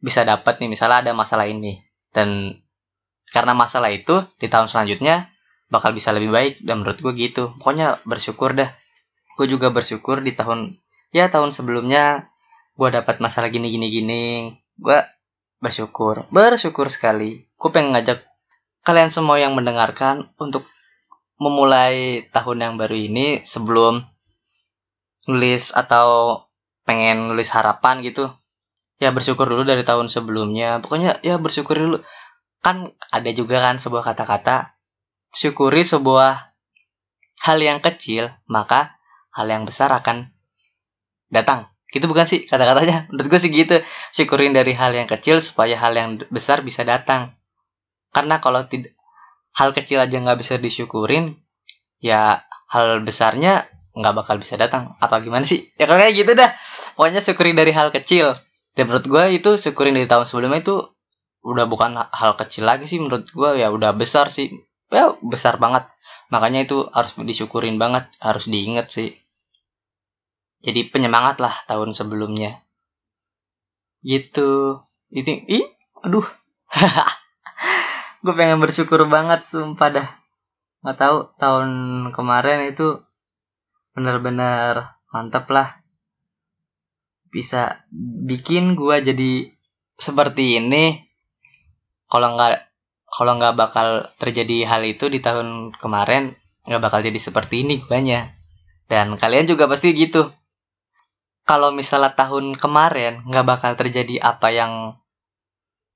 bisa 0.00 0.24
dapat 0.24 0.62
nih 0.62 0.70
misalnya 0.72 1.04
ada 1.04 1.12
masalah 1.12 1.44
ini. 1.44 1.84
Dan 2.14 2.56
karena 3.28 3.52
masalah 3.52 3.92
itu 3.92 4.24
di 4.40 4.48
tahun 4.48 4.70
selanjutnya 4.70 5.28
bakal 5.68 5.92
bisa 5.92 6.14
lebih 6.14 6.32
baik 6.32 6.64
dan 6.64 6.80
menurut 6.80 6.96
gue 7.02 7.12
gitu. 7.18 7.52
Pokoknya 7.60 8.00
bersyukur 8.08 8.56
dah 8.56 8.72
gue 9.36 9.46
juga 9.46 9.68
bersyukur 9.68 10.24
di 10.24 10.32
tahun 10.32 10.80
ya 11.12 11.28
tahun 11.28 11.52
sebelumnya 11.52 12.32
gue 12.76 12.88
dapat 12.92 13.20
masalah 13.20 13.48
gini 13.52 13.68
gini. 13.72 13.86
Gini 13.88 14.22
gue 14.80 14.98
bersyukur 15.60 16.28
bersyukur 16.32 16.88
sekali. 16.92 17.48
Gue 17.56 17.70
pengen 17.72 17.96
ngajak 17.96 18.24
kalian 18.84 19.12
semua 19.12 19.40
yang 19.40 19.52
mendengarkan 19.52 20.32
untuk 20.40 20.64
memulai 21.36 22.24
tahun 22.32 22.64
yang 22.64 22.74
baru 22.80 22.96
ini 22.96 23.44
sebelum 23.44 24.04
nulis 25.28 25.74
atau 25.76 26.40
pengen 26.88 27.28
nulis 27.32 27.52
harapan 27.52 28.00
gitu. 28.00 28.32
Ya 28.96 29.12
bersyukur 29.12 29.44
dulu 29.44 29.68
dari 29.68 29.84
tahun 29.84 30.08
sebelumnya. 30.08 30.80
Pokoknya 30.80 31.20
ya 31.20 31.36
bersyukur 31.36 31.76
dulu. 31.76 31.98
Kan 32.64 32.96
ada 33.12 33.30
juga 33.36 33.60
kan 33.60 33.76
sebuah 33.76 34.00
kata-kata 34.00 34.76
syukuri 35.36 35.84
sebuah 35.84 36.56
hal 37.44 37.58
yang 37.60 37.84
kecil 37.84 38.32
maka 38.48 38.95
hal 39.36 39.46
yang 39.52 39.68
besar 39.68 39.92
akan 39.92 40.32
datang. 41.28 41.68
Gitu 41.92 42.08
bukan 42.10 42.26
sih 42.26 42.48
kata-katanya? 42.48 43.04
Menurut 43.12 43.28
gue 43.36 43.40
sih 43.40 43.52
gitu. 43.52 43.76
Syukurin 44.10 44.56
dari 44.56 44.72
hal 44.72 44.96
yang 44.96 45.06
kecil 45.06 45.38
supaya 45.38 45.76
hal 45.76 45.92
yang 45.92 46.24
besar 46.32 46.64
bisa 46.64 46.82
datang. 46.82 47.36
Karena 48.10 48.40
kalau 48.40 48.64
tidak 48.64 48.96
hal 49.52 49.76
kecil 49.76 50.00
aja 50.00 50.16
nggak 50.20 50.40
bisa 50.40 50.60
disyukurin 50.60 51.36
ya 52.00 52.44
hal 52.68 53.00
besarnya 53.04 53.64
nggak 53.96 54.14
bakal 54.16 54.36
bisa 54.40 54.56
datang. 54.56 54.96
Apa 55.00 55.20
gimana 55.20 55.44
sih? 55.44 55.68
Ya 55.76 55.88
kayak 55.88 56.12
gitu 56.16 56.32
dah. 56.32 56.52
Pokoknya 56.96 57.20
syukurin 57.20 57.56
dari 57.56 57.72
hal 57.76 57.92
kecil. 57.92 58.32
Dan 58.76 58.92
menurut 58.92 59.08
gue 59.08 59.24
itu 59.40 59.50
syukurin 59.56 59.96
dari 59.96 60.08
tahun 60.08 60.28
sebelumnya 60.28 60.60
itu 60.60 60.76
udah 61.46 61.64
bukan 61.70 61.96
hal 62.10 62.34
kecil 62.34 62.66
lagi 62.66 62.90
sih 62.90 62.98
menurut 62.98 63.30
gue 63.30 63.60
ya 63.60 63.68
udah 63.72 63.96
besar 63.96 64.28
sih. 64.28 64.52
Ya 64.92 65.16
besar 65.24 65.56
banget. 65.56 65.88
Makanya 66.28 66.66
itu 66.68 66.88
harus 66.92 67.16
disyukurin 67.16 67.80
banget 67.80 68.10
harus 68.20 68.50
diinget 68.50 68.92
sih 68.92 69.16
jadi 70.66 70.90
penyemangat 70.90 71.38
lah 71.38 71.54
tahun 71.70 71.94
sebelumnya. 71.94 72.66
Gitu. 74.02 74.82
Itu 75.14 75.30
ih 75.46 75.70
aduh. 76.02 76.26
Gue 78.26 78.34
pengen 78.34 78.58
bersyukur 78.58 79.06
banget 79.06 79.46
sumpah 79.46 79.94
dah. 79.94 80.08
Nggak 80.82 80.98
tahu 80.98 81.16
tahun 81.38 81.70
kemarin 82.10 82.66
itu 82.66 82.98
benar-benar 83.94 84.98
mantap 85.14 85.46
lah. 85.54 85.78
Bisa 87.30 87.86
bikin 88.26 88.74
gue 88.74 88.96
jadi 89.06 89.32
seperti 89.94 90.58
ini. 90.58 91.06
Kalau 92.10 92.34
nggak 92.34 92.66
kalau 93.06 93.38
nggak 93.38 93.54
bakal 93.54 94.10
terjadi 94.18 94.66
hal 94.66 94.82
itu 94.82 95.06
di 95.06 95.22
tahun 95.22 95.78
kemarin 95.78 96.34
nggak 96.66 96.82
bakal 96.82 97.06
jadi 97.06 97.18
seperti 97.22 97.62
ini 97.62 97.78
guanya. 97.86 98.34
Dan 98.90 99.14
kalian 99.14 99.46
juga 99.46 99.70
pasti 99.70 99.94
gitu 99.94 100.26
kalau 101.46 101.70
misalnya 101.70 102.12
tahun 102.18 102.58
kemarin 102.58 103.22
nggak 103.22 103.46
bakal 103.46 103.72
terjadi 103.78 104.18
apa 104.18 104.50
yang 104.50 104.72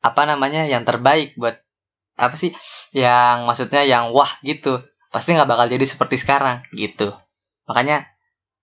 apa 0.00 0.22
namanya 0.24 0.64
yang 0.64 0.86
terbaik 0.86 1.34
buat 1.36 1.60
apa 2.16 2.38
sih 2.38 2.54
yang 2.94 3.44
maksudnya 3.44 3.82
yang 3.84 4.14
wah 4.14 4.30
gitu 4.46 4.80
pasti 5.10 5.34
nggak 5.34 5.50
bakal 5.50 5.66
jadi 5.66 5.82
seperti 5.82 6.16
sekarang 6.22 6.62
gitu. 6.72 7.10
Makanya 7.66 8.06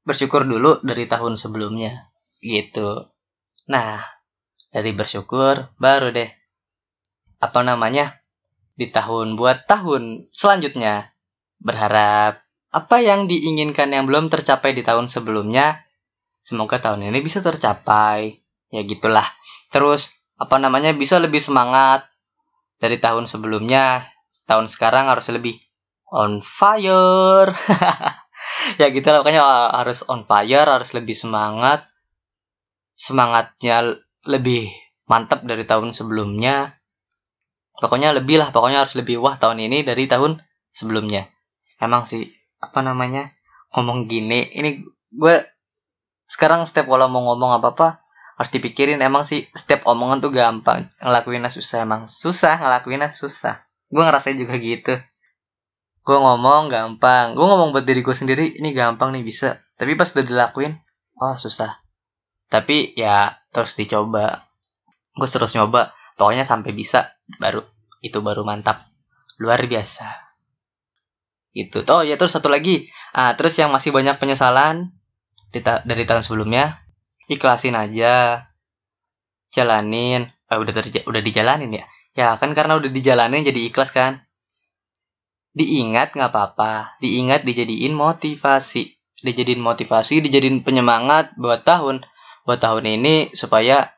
bersyukur 0.08 0.48
dulu 0.48 0.80
dari 0.82 1.04
tahun 1.06 1.36
sebelumnya 1.36 2.08
gitu. 2.40 3.12
Nah 3.68 4.00
dari 4.72 4.96
bersyukur 4.96 5.76
baru 5.76 6.16
deh 6.16 6.32
apa 7.44 7.60
namanya 7.62 8.24
di 8.80 8.88
tahun 8.88 9.36
buat 9.36 9.68
tahun 9.68 10.32
selanjutnya 10.32 11.12
berharap 11.60 12.42
apa 12.72 12.98
yang 13.02 13.26
diinginkan 13.26 13.90
yang 13.92 14.06
belum 14.06 14.30
tercapai 14.30 14.72
di 14.72 14.86
tahun 14.86 15.10
sebelumnya 15.10 15.87
semoga 16.48 16.80
tahun 16.80 17.12
ini 17.12 17.20
bisa 17.20 17.44
tercapai. 17.44 18.40
Ya 18.72 18.82
gitulah. 18.88 19.28
Terus 19.68 20.16
apa 20.40 20.56
namanya 20.64 20.96
bisa 20.96 21.20
lebih 21.20 21.44
semangat 21.44 22.08
dari 22.80 22.96
tahun 22.96 23.28
sebelumnya. 23.28 24.08
Tahun 24.48 24.72
sekarang 24.72 25.12
harus 25.12 25.28
lebih 25.36 25.60
on 26.08 26.40
fire. 26.40 27.52
Ya 28.76 28.92
gitu 28.92 29.08
lah 29.08 29.24
pokoknya 29.24 29.44
harus 29.80 30.04
on 30.12 30.28
fire 30.28 30.68
harus 30.68 30.92
lebih 30.92 31.16
semangat. 31.16 31.88
Semangatnya 33.00 33.96
lebih 34.28 34.68
mantap 35.08 35.48
dari 35.48 35.64
tahun 35.64 35.96
sebelumnya. 35.96 36.76
Pokoknya 37.80 38.12
lebih 38.12 38.44
lah 38.44 38.52
pokoknya 38.52 38.84
harus 38.84 39.00
lebih 39.00 39.24
wah 39.24 39.40
tahun 39.40 39.64
ini 39.72 39.88
dari 39.88 40.04
tahun 40.12 40.44
sebelumnya. 40.76 41.32
Emang 41.80 42.04
sih 42.04 42.28
apa 42.60 42.84
namanya 42.84 43.32
ngomong 43.72 44.12
gini 44.12 44.52
ini 44.52 44.84
gue 45.16 45.36
sekarang 46.28 46.68
setiap 46.68 46.92
kalau 46.92 47.08
mau 47.08 47.24
ngomong 47.24 47.64
apa 47.64 47.68
apa 47.72 47.88
harus 48.38 48.52
dipikirin. 48.52 49.00
Emang 49.00 49.24
sih 49.24 49.48
setiap 49.56 49.88
omongan 49.88 50.20
tuh 50.20 50.30
gampang. 50.36 50.92
Ngelakuinnya 51.00 51.48
susah 51.48 51.88
emang 51.88 52.06
susah 52.06 52.60
ngelakuinnya 52.60 53.10
susah. 53.16 53.64
Gue 53.88 54.04
ngerasain 54.04 54.36
juga 54.36 54.60
gitu. 54.60 55.00
Gue 56.04 56.18
ngomong 56.20 56.68
gampang. 56.68 57.34
Gue 57.34 57.48
ngomong 57.48 57.72
buat 57.72 57.88
diri 57.88 58.04
gue 58.04 58.14
sendiri 58.14 58.60
ini 58.60 58.76
gampang 58.76 59.16
nih 59.16 59.24
bisa. 59.24 59.64
Tapi 59.80 59.96
pas 59.96 60.12
udah 60.12 60.26
dilakuin 60.28 60.76
oh 61.18 61.36
susah. 61.40 61.80
Tapi 62.52 62.94
ya 63.00 63.40
terus 63.56 63.80
dicoba. 63.80 64.52
Gue 65.16 65.28
terus 65.32 65.56
nyoba. 65.56 65.96
Pokoknya 66.20 66.44
sampai 66.44 66.76
bisa. 66.76 67.16
Baru 67.40 67.64
itu 68.04 68.20
baru 68.20 68.44
mantap. 68.44 68.84
Luar 69.40 69.64
biasa. 69.64 70.28
Itu 71.56 71.88
oh 71.88 72.04
ya 72.04 72.20
terus 72.20 72.36
satu 72.36 72.52
lagi. 72.52 72.92
Ah 73.16 73.34
terus 73.40 73.56
yang 73.56 73.72
masih 73.72 73.96
banyak 73.96 74.20
penyesalan 74.20 74.97
dari 75.54 76.04
tahun 76.04 76.24
sebelumnya 76.24 76.78
ikhlasin 77.32 77.76
aja. 77.76 78.48
Jalanin. 79.52 80.28
Eh, 80.48 80.58
udah 80.60 80.74
terja 80.76 81.04
udah 81.08 81.22
dijalanin 81.24 81.72
ya? 81.72 81.86
Ya 82.16 82.34
kan 82.40 82.56
karena 82.56 82.80
udah 82.80 82.90
dijalanin 82.90 83.44
jadi 83.44 83.68
ikhlas 83.68 83.92
kan? 83.92 84.24
Diingat 85.56 86.16
nggak 86.16 86.32
apa-apa. 86.32 86.98
Diingat 87.04 87.44
dijadiin 87.44 87.94
motivasi. 87.94 88.96
Dijadiin 89.24 89.62
motivasi 89.62 90.24
dijadiin 90.24 90.64
penyemangat 90.64 91.36
buat 91.40 91.64
tahun. 91.68 92.04
Buat 92.48 92.64
tahun 92.64 92.88
ini 93.00 93.36
supaya 93.36 93.92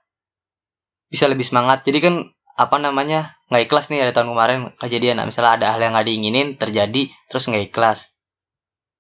bisa 1.10 1.30
lebih 1.30 1.46
semangat. 1.46 1.86
Jadi 1.86 2.00
kan 2.02 2.16
apa 2.60 2.76
namanya 2.76 3.40
nggak 3.48 3.72
ikhlas 3.72 3.88
nih 3.88 4.04
ada 4.04 4.14
tahun 4.14 4.34
kemarin 4.36 4.60
kejadian. 4.78 5.22
Nah, 5.22 5.26
misalnya 5.30 5.58
ada 5.58 5.68
hal 5.74 5.80
yang 5.82 5.94
nggak 5.96 6.08
diinginin 6.08 6.48
terjadi 6.58 7.10
terus 7.30 7.50
nggak 7.50 7.74
ikhlas. 7.74 8.20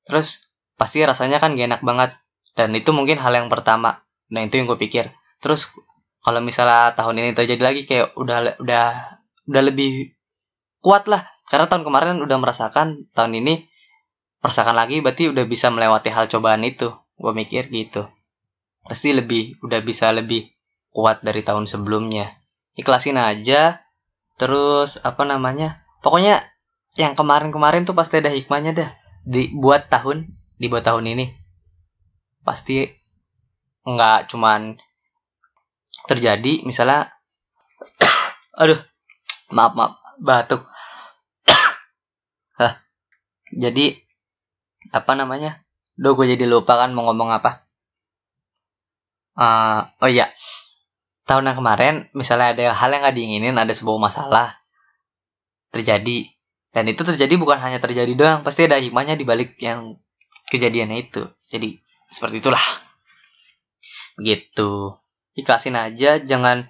Terus 0.05 0.49
pasti 0.79 1.03
rasanya 1.03 1.43
kan 1.43 1.59
gak 1.59 1.67
enak 1.67 1.81
banget 1.83 2.15
dan 2.59 2.75
itu 2.75 2.91
mungkin 2.91 3.15
hal 3.23 3.31
yang 3.31 3.47
pertama. 3.47 4.03
Nah 4.35 4.43
itu 4.43 4.59
yang 4.59 4.67
gue 4.67 4.75
pikir. 4.75 5.07
Terus 5.39 5.71
kalau 6.19 6.43
misalnya 6.43 6.91
tahun 6.91 7.23
ini 7.23 7.31
terjadi 7.31 7.63
lagi 7.63 7.87
kayak 7.87 8.19
udah 8.19 8.59
udah 8.59 8.85
udah 9.47 9.61
lebih 9.63 10.11
kuat 10.83 11.07
lah. 11.07 11.23
Karena 11.47 11.71
tahun 11.71 11.87
kemarin 11.87 12.19
udah 12.19 12.35
merasakan 12.35 13.07
tahun 13.15 13.39
ini 13.39 13.63
merasakan 14.43 14.75
lagi 14.75 14.99
berarti 14.99 15.31
udah 15.31 15.47
bisa 15.47 15.71
melewati 15.71 16.11
hal 16.11 16.27
cobaan 16.27 16.67
itu. 16.67 16.91
Gue 17.15 17.31
mikir 17.31 17.71
gitu. 17.71 18.11
Pasti 18.83 19.15
lebih 19.15 19.55
udah 19.63 19.79
bisa 19.79 20.11
lebih 20.11 20.51
kuat 20.91 21.23
dari 21.23 21.39
tahun 21.39 21.63
sebelumnya. 21.63 22.27
Ikhlasin 22.75 23.15
aja. 23.15 23.87
Terus 24.35 24.99
apa 25.07 25.23
namanya? 25.23 25.87
Pokoknya 26.03 26.43
yang 26.99 27.15
kemarin-kemarin 27.15 27.87
tuh 27.87 27.95
pasti 27.95 28.19
ada 28.19 28.27
hikmahnya 28.35 28.75
dah. 28.75 28.91
Dibuat 29.23 29.87
tahun 29.87 30.27
dibuat 30.59 30.83
tahun 30.83 31.07
ini 31.15 31.38
pasti 32.49 32.89
nggak 33.85 34.33
cuman 34.33 34.81
terjadi 36.09 36.65
misalnya 36.65 37.13
aduh 38.61 38.81
maaf 39.53 39.73
maaf 39.77 39.93
batuk. 40.19 40.61
Jadi 43.63 43.95
apa 44.91 45.11
namanya? 45.15 45.63
Duh 45.99 46.15
gue 46.15 46.31
jadi 46.31 46.47
lupa 46.47 46.79
kan 46.79 46.95
mau 46.95 47.11
ngomong 47.11 47.29
apa. 47.33 47.67
Uh, 49.35 49.83
oh 49.99 50.09
iya. 50.11 50.31
Tahun 51.27 51.43
yang 51.43 51.57
kemarin 51.59 52.07
misalnya 52.15 52.55
ada 52.55 52.65
hal 52.71 52.89
yang 52.91 53.03
nggak 53.03 53.15
diinginin 53.15 53.55
ada 53.59 53.71
sebuah 53.75 53.99
masalah 53.99 54.59
terjadi. 55.75 56.27
Dan 56.69 56.85
itu 56.87 57.01
terjadi 57.01 57.35
bukan 57.35 57.59
hanya 57.59 57.81
terjadi 57.81 58.13
doang 58.15 58.45
pasti 58.45 58.69
ada 58.69 58.77
hikmahnya 58.79 59.17
di 59.19 59.25
balik 59.27 59.59
yang 59.59 59.99
kejadiannya 60.47 61.09
itu. 61.09 61.27
Jadi 61.51 61.81
seperti 62.11 62.41
itulah. 62.43 62.61
Gitu 64.19 64.99
ikhlasin 65.39 65.79
aja 65.79 66.19
jangan 66.19 66.67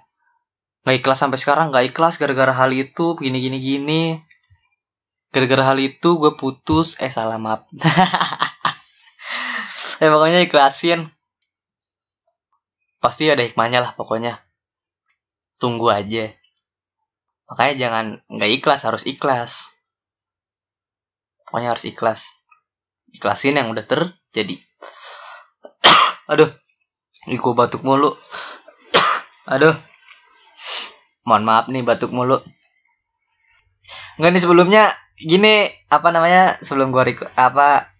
nggak 0.86 0.96
ikhlas 1.02 1.20
sampai 1.26 1.42
sekarang 1.42 1.74
nggak 1.74 1.92
ikhlas 1.92 2.22
gara-gara 2.22 2.54
hal 2.54 2.70
itu 2.72 3.18
gini 3.18 3.42
gini 3.42 3.58
gini. 3.58 4.04
Gara-gara 5.30 5.74
hal 5.74 5.78
itu 5.82 6.18
gue 6.18 6.34
putus 6.38 6.98
eh 7.02 7.12
salah 7.12 7.42
maaf. 7.42 7.66
Ya 10.00 10.16
pokoknya 10.16 10.48
ikhlasin. 10.48 11.12
Pasti 13.04 13.28
ada 13.28 13.44
hikmahnya 13.44 13.84
lah 13.84 13.92
pokoknya. 14.00 14.40
Tunggu 15.60 15.92
aja. 15.92 16.32
Makanya 17.52 17.76
jangan 17.76 18.06
nggak 18.32 18.52
ikhlas 18.64 18.88
harus 18.88 19.04
ikhlas. 19.04 19.76
Pokoknya 21.44 21.76
harus 21.76 21.84
ikhlas. 21.84 22.32
Ikhlasin 23.12 23.60
yang 23.60 23.76
udah 23.76 23.84
terjadi 23.84 24.64
aduh 26.30 26.54
gue 27.26 27.54
batuk 27.58 27.82
mulu. 27.84 28.14
Aduh. 29.50 29.76
Mohon 31.26 31.44
maaf 31.44 31.66
nih 31.68 31.84
batuk 31.84 32.14
mulu. 32.14 32.40
Enggak 34.18 34.32
nih 34.36 34.42
sebelumnya 34.44 34.84
gini 35.20 35.68
apa 35.92 36.14
namanya 36.14 36.56
sebelum 36.64 36.96
gue 36.96 37.18
apa 37.36 37.92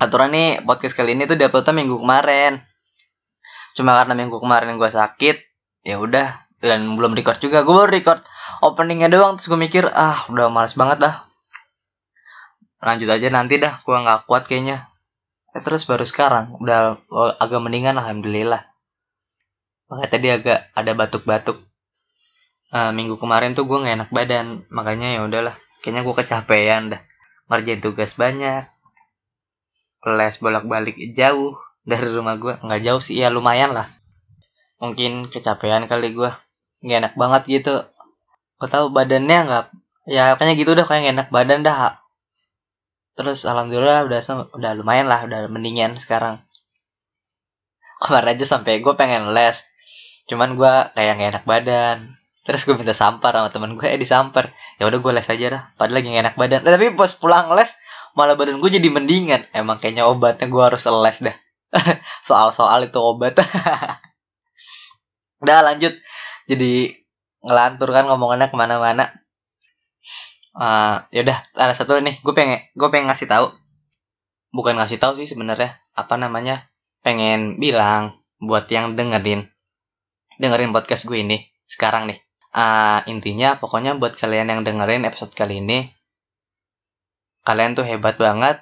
aturan 0.00 0.32
nih 0.32 0.64
podcast 0.64 0.96
kali 0.96 1.16
ini 1.16 1.28
tuh 1.28 1.36
dapetnya 1.36 1.74
minggu 1.74 1.96
kemarin. 2.00 2.62
Cuma 3.76 3.92
karena 3.98 4.16
minggu 4.16 4.38
kemarin 4.40 4.78
gue 4.80 4.90
sakit 4.90 5.36
ya 5.84 6.00
udah 6.00 6.48
dan 6.62 6.96
belum 6.96 7.12
record 7.12 7.42
juga. 7.42 7.60
Gue 7.66 7.76
baru 7.76 7.92
record 7.92 8.22
openingnya 8.64 9.12
doang 9.12 9.36
terus 9.36 9.52
gue 9.52 9.60
mikir 9.60 9.84
ah 9.92 10.26
udah 10.32 10.48
males 10.48 10.72
banget 10.78 11.02
dah. 11.02 11.14
Lanjut 12.80 13.08
aja 13.10 13.28
nanti 13.28 13.60
dah 13.60 13.82
gue 13.82 13.96
nggak 13.96 14.28
kuat 14.28 14.48
kayaknya 14.48 14.86
terus 15.62 15.86
baru 15.86 16.04
sekarang. 16.04 16.58
Udah 16.60 17.00
agak 17.40 17.60
mendingan 17.62 17.96
alhamdulillah. 18.00 18.64
Makanya 19.86 20.10
tadi 20.10 20.28
agak 20.32 20.58
ada 20.74 20.92
batuk-batuk. 20.92 21.56
Uh, 22.74 22.90
minggu 22.90 23.14
kemarin 23.16 23.54
tuh 23.54 23.64
gue 23.64 23.78
nggak 23.78 23.96
enak 24.02 24.10
badan. 24.10 24.46
Makanya 24.72 25.16
ya 25.16 25.20
udahlah. 25.22 25.54
Kayaknya 25.80 26.02
gue 26.02 26.14
kecapean 26.18 26.82
dah. 26.92 27.00
Ngerjain 27.46 27.80
tugas 27.80 28.18
banyak. 28.18 28.66
Les 30.06 30.34
bolak-balik 30.38 30.98
jauh 31.14 31.54
dari 31.86 32.06
rumah 32.10 32.34
gue 32.38 32.58
nggak 32.58 32.82
jauh 32.82 33.02
sih 33.02 33.22
ya 33.22 33.30
lumayan 33.30 33.70
lah. 33.70 33.86
Mungkin 34.82 35.30
kecapean 35.30 35.86
kali 35.86 36.14
gue 36.14 36.30
nggak 36.82 36.98
enak 37.06 37.14
banget 37.14 37.42
gitu. 37.62 37.86
Gue 38.58 38.68
tahu 38.68 38.90
badannya 38.90 39.38
nggak 39.46 39.64
ya 40.06 40.38
kayaknya 40.38 40.54
gitu 40.58 40.70
udah 40.74 40.86
kayak 40.86 41.14
enak 41.14 41.28
badan 41.34 41.66
dah 41.66 42.05
terus 43.16 43.48
alhamdulillah 43.48 44.04
udah 44.04 44.20
udah 44.52 44.72
lumayan 44.76 45.08
lah 45.08 45.24
udah 45.24 45.48
mendingan 45.48 45.96
sekarang. 45.96 46.44
Kemarin 47.96 48.36
aja 48.36 48.44
sampai 48.44 48.84
gue 48.84 48.92
pengen 48.92 49.32
les 49.32 49.64
cuman 50.28 50.52
gue 50.54 50.72
kayak 50.92 51.16
nggak 51.16 51.30
enak 51.32 51.44
badan. 51.48 51.98
Terus 52.46 52.62
gue 52.68 52.76
minta 52.78 52.94
sampar 52.94 53.34
sama 53.34 53.50
temen 53.50 53.74
gue 53.74 53.88
eh 53.88 53.98
disampar 53.98 54.52
ya 54.78 54.86
udah 54.86 55.00
gue 55.00 55.12
les 55.16 55.26
aja 55.26 55.46
dah 55.50 55.62
padahal 55.74 55.98
lagi 55.98 56.12
gak 56.12 56.22
enak 56.28 56.36
badan. 56.36 56.60
Nah, 56.62 56.72
tapi 56.76 56.92
pas 56.94 57.12
pulang 57.16 57.50
les 57.56 57.72
malah 58.14 58.36
badan 58.36 58.60
gue 58.60 58.70
jadi 58.70 58.88
mendingan. 58.92 59.48
Emang 59.56 59.80
kayaknya 59.80 60.06
obatnya 60.06 60.46
gue 60.46 60.62
harus 60.62 60.84
les 60.84 61.18
dah. 61.24 61.36
Soal-soal 62.28 62.86
itu 62.86 63.00
obat. 63.00 63.40
Udah 65.42 65.64
lanjut. 65.64 65.96
Jadi 66.46 66.94
ngelantur 67.42 67.90
kan 67.90 68.06
ngomongannya 68.06 68.52
ke 68.52 68.56
mana-mana 68.58 69.10
uh, 70.56 71.04
ya 71.12 71.20
udah 71.22 71.38
ada 71.54 71.74
satu 71.76 72.00
nih. 72.00 72.16
Gue 72.24 72.32
pengen 72.32 72.64
gue 72.72 72.88
pengen 72.88 73.12
ngasih 73.12 73.28
tahu. 73.28 73.52
Bukan 74.50 74.80
ngasih 74.80 74.98
tahu 74.98 75.20
sih 75.20 75.28
sebenarnya. 75.28 75.76
Apa 75.92 76.16
namanya? 76.16 76.66
Pengen 77.04 77.60
bilang 77.60 78.18
buat 78.40 78.66
yang 78.72 78.96
dengerin. 78.96 79.46
Dengerin 80.40 80.72
podcast 80.72 81.06
gue 81.06 81.20
ini 81.20 81.46
sekarang 81.68 82.10
nih. 82.10 82.18
Uh, 82.56 83.04
intinya 83.12 83.60
pokoknya 83.60 84.00
buat 84.00 84.16
kalian 84.16 84.48
yang 84.48 84.60
dengerin 84.64 85.04
episode 85.04 85.36
kali 85.36 85.60
ini 85.60 85.92
kalian 87.46 87.78
tuh 87.78 87.86
hebat 87.86 88.18
banget. 88.18 88.58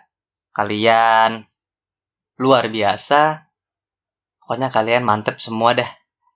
Kalian 0.53 1.49
luar 2.37 2.69
biasa. 2.69 3.49
Pokoknya 4.45 4.69
kalian 4.69 5.09
mantep 5.09 5.41
semua 5.41 5.73
dah 5.73 5.89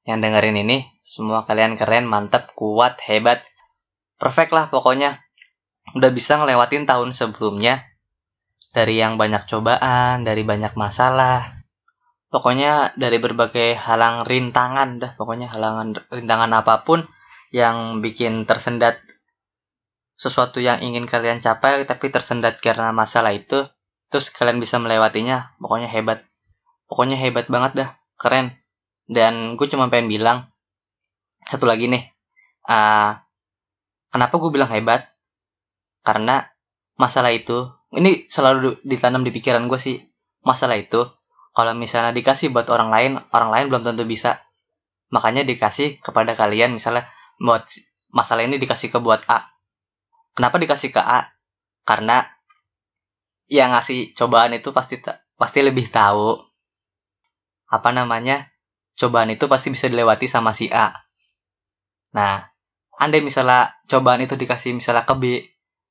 yang 0.08 0.24
dengerin 0.24 0.64
ini. 0.64 0.88
Semua 1.04 1.44
kalian 1.44 1.76
keren 1.76 2.08
mantep 2.08 2.48
kuat 2.56 2.96
hebat. 3.04 3.44
Perfect 4.16 4.50
lah 4.56 4.72
pokoknya 4.72 5.27
udah 5.96 6.10
bisa 6.12 6.36
ngelewatin 6.40 6.84
tahun 6.84 7.14
sebelumnya. 7.14 7.84
Dari 8.72 9.00
yang 9.00 9.16
banyak 9.16 9.48
cobaan 9.48 10.28
dari 10.28 10.44
banyak 10.44 10.76
masalah. 10.76 11.56
Pokoknya 12.28 12.92
dari 13.00 13.16
berbagai 13.16 13.80
halang 13.80 14.28
rintangan 14.28 15.00
dah 15.00 15.12
pokoknya 15.16 15.48
halangan 15.48 15.96
rintangan 16.12 16.52
apa 16.52 16.84
pun 16.84 17.08
yang 17.56 18.04
bikin 18.04 18.44
tersendat 18.44 19.00
sesuatu 20.12 20.60
yang 20.60 20.84
ingin 20.84 21.08
kalian 21.08 21.40
capai 21.40 21.88
tapi 21.88 22.12
tersendat 22.12 22.60
karena 22.60 22.92
masalah 22.92 23.32
itu 23.32 23.64
terus 24.12 24.28
kalian 24.28 24.60
bisa 24.60 24.76
melewatinya. 24.76 25.56
Pokoknya 25.56 25.88
hebat. 25.88 26.28
Pokoknya 26.84 27.16
hebat 27.16 27.48
banget 27.48 27.72
dah. 27.76 27.90
Keren. 28.20 28.52
Dan 29.08 29.56
gue 29.56 29.66
cuma 29.72 29.88
pengen 29.88 30.12
bilang 30.12 30.52
satu 31.48 31.64
lagi 31.64 31.88
nih 31.88 32.04
uh, 32.68 33.16
kenapa 34.12 34.34
gue 34.36 34.50
bilang 34.52 34.68
hebat 34.68 35.08
karena 36.08 36.48
masalah 36.96 37.36
itu 37.36 37.68
ini 37.92 38.24
selalu 38.32 38.80
ditanam 38.80 39.20
di 39.20 39.28
pikiran 39.28 39.68
gue 39.68 39.76
sih 39.76 40.00
masalah 40.40 40.80
itu 40.80 41.04
kalau 41.58 41.74
misalnya 41.74 42.14
dikasih 42.14 42.54
buat 42.54 42.70
orang 42.70 42.88
lain 42.94 43.12
orang 43.34 43.50
lain 43.50 43.66
belum 43.66 43.82
tentu 43.82 44.06
bisa. 44.06 44.38
Makanya 45.10 45.42
dikasih 45.42 45.98
kepada 45.98 46.38
kalian 46.38 46.70
misalnya 46.70 47.10
buat 47.42 47.66
masalah 48.14 48.46
ini 48.46 48.62
dikasih 48.62 48.94
ke 48.94 49.02
buat 49.02 49.26
A. 49.26 49.42
Kenapa 50.38 50.62
dikasih 50.62 50.94
ke 50.94 51.02
A? 51.02 51.34
Karena 51.82 52.22
yang 53.50 53.74
ngasih 53.74 54.14
cobaan 54.14 54.54
itu 54.54 54.70
pasti 54.70 55.02
pasti 55.34 55.58
lebih 55.66 55.90
tahu. 55.90 56.38
Apa 57.74 57.90
namanya? 57.90 58.46
Cobaan 58.94 59.34
itu 59.34 59.50
pasti 59.50 59.74
bisa 59.74 59.90
dilewati 59.90 60.30
sama 60.30 60.54
si 60.54 60.70
A. 60.70 60.94
Nah, 62.14 62.38
andai 63.02 63.18
misalnya 63.18 63.74
cobaan 63.90 64.22
itu 64.22 64.38
dikasih 64.38 64.78
misalnya 64.78 65.02
ke 65.02 65.14
B, 65.18 65.24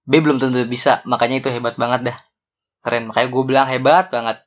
B 0.08 0.24
belum 0.24 0.40
tentu 0.40 0.64
bisa, 0.64 1.04
makanya 1.04 1.44
itu 1.44 1.50
hebat 1.52 1.76
banget 1.76 2.12
dah. 2.12 2.18
Keren, 2.80 3.12
makanya 3.12 3.28
gue 3.28 3.44
bilang 3.44 3.68
hebat 3.68 4.08
banget. 4.08 4.40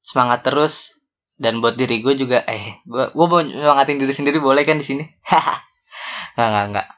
Semangat 0.00 0.40
terus, 0.40 0.96
dan 1.36 1.60
buat 1.60 1.76
diri 1.76 2.00
gue 2.00 2.16
juga, 2.16 2.40
eh, 2.48 2.80
gue 2.88 3.26
mau 3.28 3.44
nyemangatin 3.44 4.00
diri 4.00 4.12
sendiri 4.16 4.40
boleh 4.40 4.64
kan 4.64 4.80
di 4.80 4.86
sini? 4.88 5.04
nggak 6.36 6.48
nggak 6.48 6.64
nggak, 6.72 6.88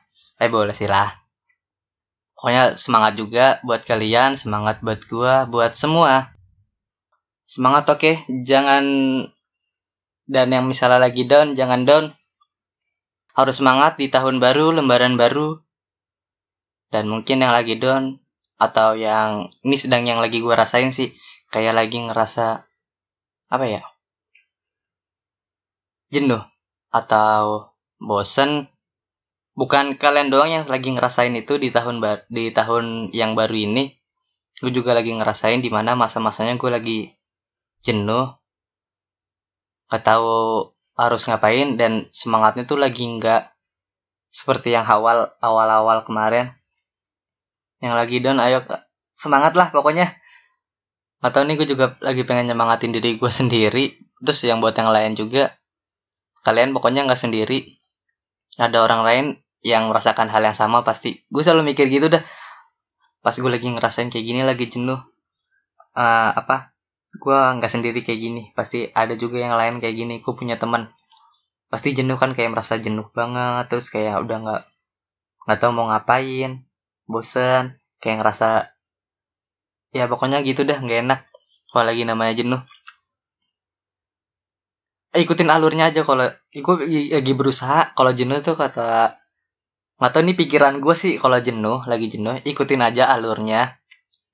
eh 0.43 0.51
boleh 0.51 0.75
sih 0.75 0.87
lah. 0.87 1.11
Pokoknya 2.39 2.75
semangat 2.75 3.15
juga 3.15 3.63
buat 3.63 3.87
kalian, 3.87 4.35
semangat 4.35 4.83
buat 4.83 4.99
gue, 5.07 5.35
buat 5.47 5.79
semua. 5.79 6.35
Semangat 7.47 7.87
oke, 7.87 8.03
okay? 8.03 8.15
jangan 8.43 8.83
dan 10.27 10.51
yang 10.51 10.67
misalnya 10.67 10.99
lagi 10.99 11.23
down, 11.23 11.55
jangan 11.55 11.87
down. 11.87 12.05
Harus 13.39 13.63
semangat 13.63 13.95
di 13.95 14.11
tahun 14.11 14.43
baru, 14.43 14.75
lembaran 14.75 15.15
baru. 15.15 15.62
Dan 16.93 17.09
mungkin 17.09 17.41
yang 17.41 17.57
lagi 17.57 17.81
down 17.81 18.21
atau 18.61 18.93
yang 18.95 19.49
ini 19.65 19.75
sedang 19.81 20.05
yang 20.05 20.21
lagi 20.21 20.45
gue 20.45 20.53
rasain 20.53 20.93
sih 20.93 21.11
kayak 21.51 21.75
lagi 21.75 21.99
ngerasa 22.05 22.63
apa 23.49 23.65
ya 23.65 23.83
jenuh 26.13 26.45
atau 26.93 27.73
bosen. 27.97 28.69
Bukan 29.53 30.01
kalian 30.01 30.33
doang 30.33 30.49
yang 30.49 30.65
lagi 30.65 30.93
ngerasain 30.93 31.33
itu 31.37 31.61
di 31.61 31.69
tahun 31.69 32.01
di 32.29 32.53
tahun 32.53 33.13
yang 33.13 33.37
baru 33.37 33.53
ini. 33.53 33.93
Gue 34.61 34.73
juga 34.73 34.93
lagi 34.93 35.13
ngerasain 35.13 35.61
di 35.65 35.69
mana 35.73 35.97
masa-masanya 35.97 36.57
gue 36.61 36.71
lagi 36.73 36.99
jenuh 37.83 38.31
gak 39.93 40.09
tahu 40.09 40.73
harus 40.97 41.29
ngapain 41.29 41.77
dan 41.77 42.09
semangatnya 42.17 42.65
tuh 42.65 42.81
lagi 42.81 43.05
nggak 43.05 43.53
seperti 44.33 44.73
yang 44.73 44.89
awal 44.89 45.29
awal-awal 45.45 46.01
kemarin 46.07 46.57
yang 47.83 47.99
lagi 47.99 48.23
down 48.23 48.39
ayo 48.39 48.63
semangat 49.11 49.59
lah 49.59 49.75
pokoknya. 49.75 50.15
Atau 51.19 51.43
nih 51.43 51.59
gue 51.59 51.67
juga 51.67 51.99
lagi 51.99 52.23
pengen 52.23 52.55
nyemangatin 52.55 52.95
diri 52.95 53.19
gue 53.19 53.31
sendiri. 53.31 53.99
Terus 54.23 54.47
yang 54.47 54.63
buat 54.63 54.79
yang 54.79 54.95
lain 54.95 55.19
juga 55.19 55.59
kalian 56.47 56.71
pokoknya 56.71 57.11
nggak 57.11 57.19
sendiri. 57.19 57.83
Ada 58.55 58.87
orang 58.87 59.03
lain 59.03 59.27
yang 59.67 59.91
merasakan 59.91 60.31
hal 60.31 60.43
yang 60.47 60.55
sama 60.55 60.87
pasti. 60.87 61.27
Gue 61.27 61.43
selalu 61.43 61.75
mikir 61.75 61.91
gitu 61.91 62.07
dah. 62.07 62.23
Pas 63.23 63.35
gue 63.35 63.51
lagi 63.51 63.67
ngerasain 63.67 64.11
kayak 64.15 64.27
gini 64.27 64.41
lagi 64.47 64.67
jenuh 64.71 64.99
uh, 65.95 66.31
apa 66.35 66.75
gue 67.19 67.39
nggak 67.59 67.71
sendiri 67.71 68.07
kayak 68.07 68.21
gini. 68.23 68.43
Pasti 68.55 68.91
ada 68.95 69.19
juga 69.19 69.43
yang 69.43 69.59
lain 69.59 69.83
kayak 69.83 69.95
gini 69.99 70.15
gue 70.23 70.35
punya 70.39 70.55
teman. 70.55 70.87
Pasti 71.67 71.99
jenuh 71.99 72.15
kan 72.15 72.31
kayak 72.31 72.55
merasa 72.55 72.79
jenuh 72.79 73.11
banget 73.11 73.67
terus 73.67 73.91
kayak 73.91 74.23
udah 74.23 74.39
nggak 74.39 74.63
nggak 75.51 75.59
tahu 75.59 75.73
mau 75.75 75.91
ngapain 75.91 76.63
bosen 77.13 77.77
kayak 78.03 78.25
ngerasa 78.25 78.73
ya 79.93 80.09
pokoknya 80.09 80.41
gitu 80.43 80.65
dah 80.65 80.81
nggak 80.81 81.01
enak. 81.07 81.21
Kalau 81.71 81.85
lagi 81.89 82.03
namanya 82.05 82.35
jenuh. 82.37 82.61
Eh, 85.13 85.21
ikutin 85.21 85.53
alurnya 85.53 85.93
aja 85.93 86.03
kalau 86.09 86.25
gue 86.49 86.75
lagi 87.13 87.33
berusaha 87.37 87.93
kalau 87.93 88.17
jenuh 88.17 88.41
tuh 88.41 88.57
kata 88.57 89.21
nggak 90.01 90.11
tahu 90.11 90.23
nih 90.25 90.37
pikiran 90.41 90.81
gue 90.81 90.95
sih 90.97 91.21
kalau 91.21 91.37
jenuh 91.39 91.85
lagi 91.85 92.09
jenuh 92.09 92.41
ikutin 92.43 92.81
aja 92.81 93.13
alurnya. 93.13 93.77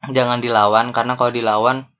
Jangan 0.06 0.38
dilawan 0.38 0.94
karena 0.94 1.18
kalau 1.18 1.34
dilawan 1.34 1.90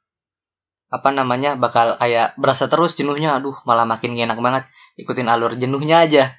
apa 0.88 1.08
namanya 1.12 1.58
bakal 1.58 1.98
kayak 1.98 2.38
berasa 2.38 2.70
terus 2.70 2.94
jenuhnya. 2.94 3.34
Aduh 3.34 3.58
malah 3.66 3.84
makin 3.84 4.14
gak 4.14 4.26
enak 4.30 4.40
banget. 4.40 4.64
Ikutin 4.94 5.26
alur 5.26 5.58
jenuhnya 5.58 6.06
aja. 6.06 6.38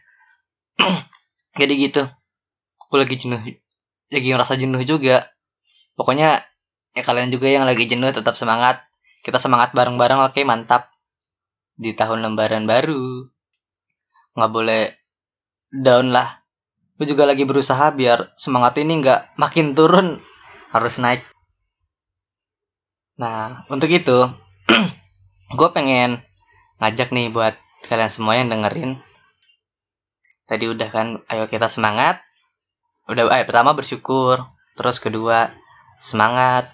Jadi 1.59 1.73
gitu. 1.75 2.03
Aku 2.87 2.95
lagi 2.95 3.19
jenuh 3.19 3.39
lagi 4.09 4.27
ngerasa 4.33 4.57
jenuh 4.57 4.81
juga. 4.83 5.29
Pokoknya 5.93 6.41
ya 6.97 7.03
kalian 7.05 7.29
juga 7.29 7.47
yang 7.49 7.65
lagi 7.65 7.85
jenuh 7.85 8.09
tetap 8.09 8.33
semangat. 8.33 8.81
Kita 9.21 9.37
semangat 9.37 9.71
bareng-bareng 9.77 10.25
oke 10.29 10.41
mantap. 10.43 10.89
Di 11.77 11.93
tahun 11.93 12.25
lembaran 12.25 12.65
baru. 12.65 13.29
Nggak 14.35 14.51
boleh 14.51 14.83
down 15.71 16.09
lah. 16.11 16.41
Gue 16.99 17.07
juga 17.07 17.23
lagi 17.23 17.47
berusaha 17.47 17.95
biar 17.95 18.35
semangat 18.35 18.81
ini 18.81 18.99
nggak 18.99 19.39
makin 19.39 19.77
turun. 19.77 20.19
Harus 20.73 20.99
naik. 20.99 21.23
Nah 23.19 23.63
untuk 23.69 23.91
itu 23.91 24.27
gue 25.57 25.69
pengen 25.71 26.21
ngajak 26.79 27.11
nih 27.11 27.29
buat 27.29 27.55
kalian 27.87 28.11
semua 28.11 28.39
yang 28.39 28.49
dengerin. 28.51 28.99
Tadi 30.49 30.65
udah 30.65 30.89
kan 30.89 31.07
ayo 31.29 31.45
kita 31.45 31.69
semangat 31.69 32.25
udah 33.09 33.25
ayo 33.33 33.43
pertama 33.49 33.73
bersyukur 33.73 34.45
terus 34.77 35.01
kedua 35.01 35.49
semangat. 35.97 36.69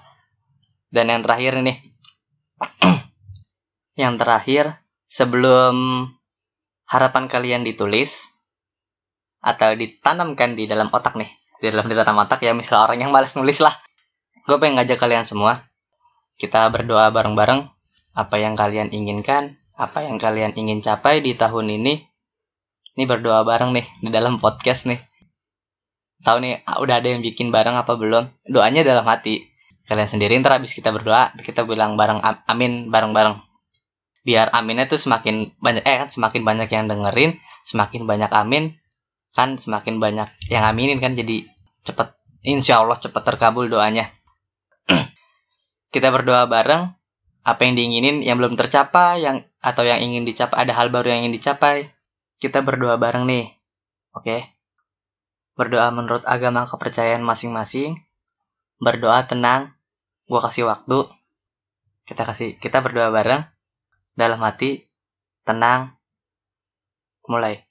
Dan 0.91 1.11
yang 1.11 1.23
terakhir 1.23 1.59
nih 1.59 1.79
yang 4.01 4.15
terakhir 4.19 4.79
sebelum 5.07 6.07
harapan 6.87 7.25
kalian 7.27 7.63
ditulis 7.63 8.31
atau 9.43 9.75
ditanamkan 9.75 10.55
di 10.55 10.67
dalam 10.67 10.87
otak 10.91 11.15
nih 11.19 11.27
di 11.59 11.71
dalam 11.71 11.87
di 11.87 11.95
dalam 11.95 12.15
otak 12.19 12.43
ya 12.43 12.51
misal 12.51 12.83
orang 12.83 12.99
yang 12.99 13.11
males 13.15 13.35
nulis 13.35 13.63
lah. 13.63 13.73
Gue 14.45 14.61
pengen 14.61 14.79
ngajak 14.79 14.99
kalian 15.01 15.25
semua 15.25 15.65
kita 16.35 16.67
berdoa 16.67 17.09
bareng-bareng 17.15 17.71
apa 18.15 18.35
yang 18.39 18.59
kalian 18.59 18.91
inginkan 18.91 19.55
apa 19.75 20.03
yang 20.03 20.19
kalian 20.19 20.51
ingin 20.55 20.83
capai 20.83 21.23
di 21.23 21.35
tahun 21.35 21.71
ini. 21.79 22.07
Ini 22.95 23.03
berdoa 23.03 23.43
bareng 23.43 23.75
nih 23.75 23.87
di 23.99 24.09
dalam 24.11 24.39
podcast 24.39 24.87
nih 24.87 24.99
tahu 26.25 26.41
nih 26.41 26.65
ah, 26.65 26.81
udah 26.81 26.97
ada 26.97 27.07
yang 27.13 27.21
bikin 27.21 27.53
bareng 27.53 27.77
apa 27.77 27.93
belum? 27.93 28.25
Doanya 28.49 28.81
dalam 28.81 29.05
hati. 29.05 29.45
Kalian 29.85 30.09
sendiri 30.09 30.33
ntar 30.41 30.57
habis 30.57 30.73
kita 30.73 30.89
berdoa 30.89 31.29
kita 31.37 31.61
bilang 31.61 31.93
bareng 31.93 32.25
amin 32.49 32.89
bareng-bareng. 32.89 33.37
Biar 34.25 34.49
aminnya 34.57 34.89
tuh 34.89 34.97
semakin 34.97 35.53
banyak 35.61 35.85
eh 35.85 35.97
kan 36.01 36.09
semakin 36.09 36.41
banyak 36.41 36.69
yang 36.73 36.89
dengerin 36.89 37.37
semakin 37.61 38.09
banyak 38.09 38.33
amin 38.33 38.73
kan 39.37 39.61
semakin 39.61 40.01
banyak 40.01 40.25
yang 40.49 40.65
aminin 40.65 40.97
kan 40.97 41.13
jadi 41.13 41.45
cepet 41.85 42.17
insya 42.41 42.81
Allah 42.81 42.97
cepet 42.97 43.21
terkabul 43.21 43.69
doanya. 43.69 44.09
Kita 45.93 46.09
berdoa 46.09 46.49
bareng 46.49 46.89
apa 47.45 47.61
yang 47.61 47.77
diinginin 47.77 48.25
yang 48.25 48.41
belum 48.41 48.57
tercapai 48.57 49.21
yang 49.21 49.45
atau 49.61 49.85
yang 49.85 50.01
ingin 50.01 50.25
dicapai 50.25 50.65
ada 50.65 50.73
hal 50.73 50.89
baru 50.89 51.13
yang 51.13 51.29
ingin 51.29 51.37
dicapai 51.37 51.93
kita 52.41 52.65
berdoa 52.65 52.97
bareng 52.97 53.29
nih 53.29 53.53
oke? 54.17 54.25
okay? 54.25 54.54
Berdoa 55.55 55.89
menurut 55.89 56.21
agama 56.29 56.69
kepercayaan 56.69 57.23
masing-masing. 57.25 57.95
Berdoa 58.77 59.25
tenang 59.25 59.73
gua 60.29 60.43
kasih 60.43 60.69
waktu. 60.69 61.09
Kita 62.05 62.21
kasih 62.27 62.59
kita 62.61 62.83
berdoa 62.85 63.09
bareng. 63.09 63.41
Dalam 64.15 64.39
hati 64.43 64.87
tenang. 65.43 65.95
Mulai 67.25 67.64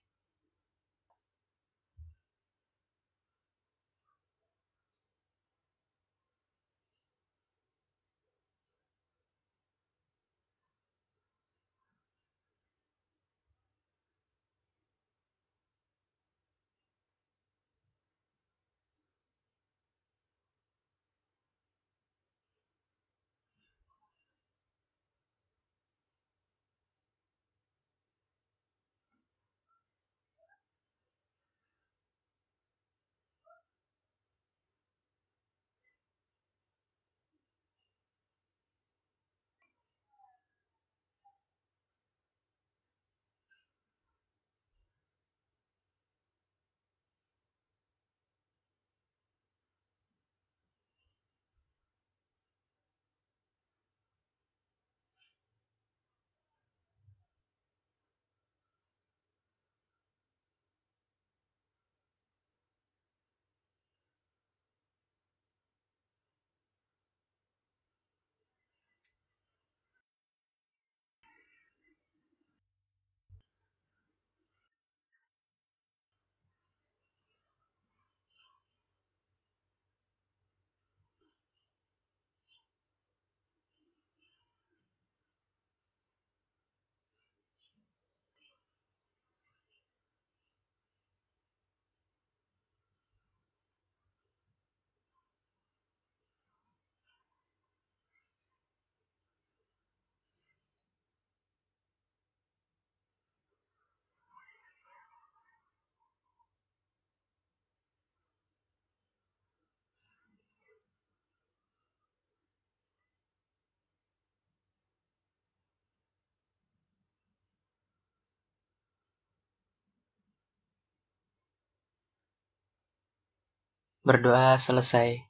berdoa 124.05 124.61
selesai. 124.61 125.25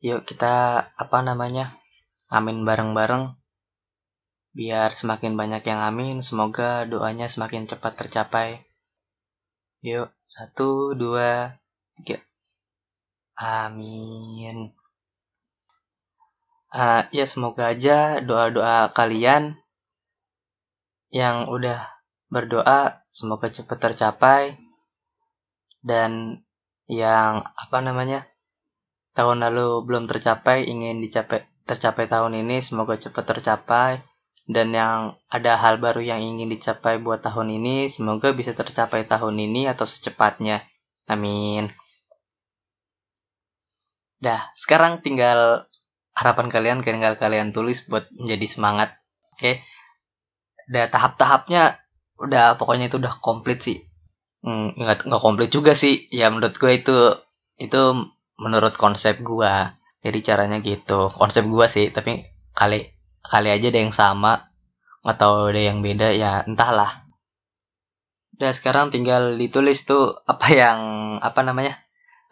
Yuk 0.00 0.24
kita 0.24 0.80
apa 0.96 1.18
namanya? 1.20 1.76
Amin 2.32 2.64
bareng-bareng. 2.64 3.36
Biar 4.56 4.96
semakin 4.96 5.36
banyak 5.36 5.60
yang 5.66 5.80
amin, 5.84 6.24
semoga 6.24 6.88
doanya 6.88 7.28
semakin 7.28 7.68
cepat 7.68 7.92
tercapai. 8.00 8.64
Yuk, 9.84 10.08
satu, 10.24 10.96
dua, 10.96 11.60
tiga. 12.00 12.24
Amin. 13.36 14.72
Uh, 16.74 17.04
ya 17.12 17.28
semoga 17.28 17.70
aja 17.70 18.24
doa-doa 18.24 18.90
kalian 18.90 19.54
yang 21.14 21.46
udah 21.46 21.86
berdoa 22.26 23.06
semoga 23.14 23.46
cepat 23.46 23.78
tercapai 23.78 24.58
dan 25.86 26.42
yang 26.90 27.40
apa 27.44 27.78
namanya 27.80 28.28
tahun 29.16 29.44
lalu 29.48 29.84
belum 29.86 30.04
tercapai 30.10 30.68
ingin 30.68 31.00
dicapai 31.00 31.46
tercapai 31.64 32.04
tahun 32.10 32.44
ini 32.44 32.60
semoga 32.60 33.00
cepat 33.00 33.24
tercapai. 33.24 33.92
Dan 34.44 34.76
yang 34.76 35.16
ada 35.32 35.56
hal 35.56 35.80
baru 35.80 36.04
yang 36.04 36.20
ingin 36.20 36.52
dicapai 36.52 37.00
buat 37.00 37.24
tahun 37.24 37.56
ini 37.56 37.88
semoga 37.88 38.28
bisa 38.36 38.52
tercapai 38.52 39.08
tahun 39.08 39.40
ini 39.40 39.72
atau 39.72 39.88
secepatnya. 39.88 40.60
Amin. 41.08 41.72
Dah 44.20 44.52
sekarang 44.52 45.00
tinggal 45.00 45.64
harapan 46.12 46.52
kalian 46.52 46.84
tinggal 46.84 47.16
kalian 47.16 47.56
tulis 47.56 47.88
buat 47.88 48.04
menjadi 48.12 48.44
semangat. 48.44 48.92
Oke. 49.32 49.40
Okay? 49.40 49.54
udah 50.68 50.88
tahap-tahapnya 50.88 51.76
udah 52.16 52.56
pokoknya 52.56 52.88
itu 52.88 52.96
udah 52.96 53.12
komplit 53.20 53.60
sih 53.60 53.83
hmm, 54.44 54.78
nggak 54.78 55.08
nggak 55.08 55.22
komplit 55.22 55.50
juga 55.50 55.72
sih. 55.72 56.06
Ya 56.12 56.28
menurut 56.28 56.54
gue 56.60 56.72
itu 56.76 56.98
itu 57.56 57.82
menurut 58.36 58.74
konsep 58.76 59.18
gue 59.24 59.52
jadi 60.04 60.18
caranya 60.20 60.60
gitu. 60.60 61.08
Konsep 61.10 61.48
gue 61.48 61.66
sih 61.66 61.88
tapi 61.90 62.28
kali 62.52 62.92
kali 63.24 63.48
aja 63.50 63.66
ada 63.72 63.80
yang 63.80 63.94
sama 63.96 64.52
atau 65.04 65.48
ada 65.50 65.60
yang 65.60 65.80
beda 65.80 66.12
ya 66.12 66.44
entahlah. 66.44 67.08
Udah 68.36 68.52
sekarang 68.52 68.92
tinggal 68.92 69.40
ditulis 69.40 69.88
tuh 69.88 70.20
apa 70.28 70.48
yang 70.52 70.80
apa 71.22 71.40
namanya 71.46 71.80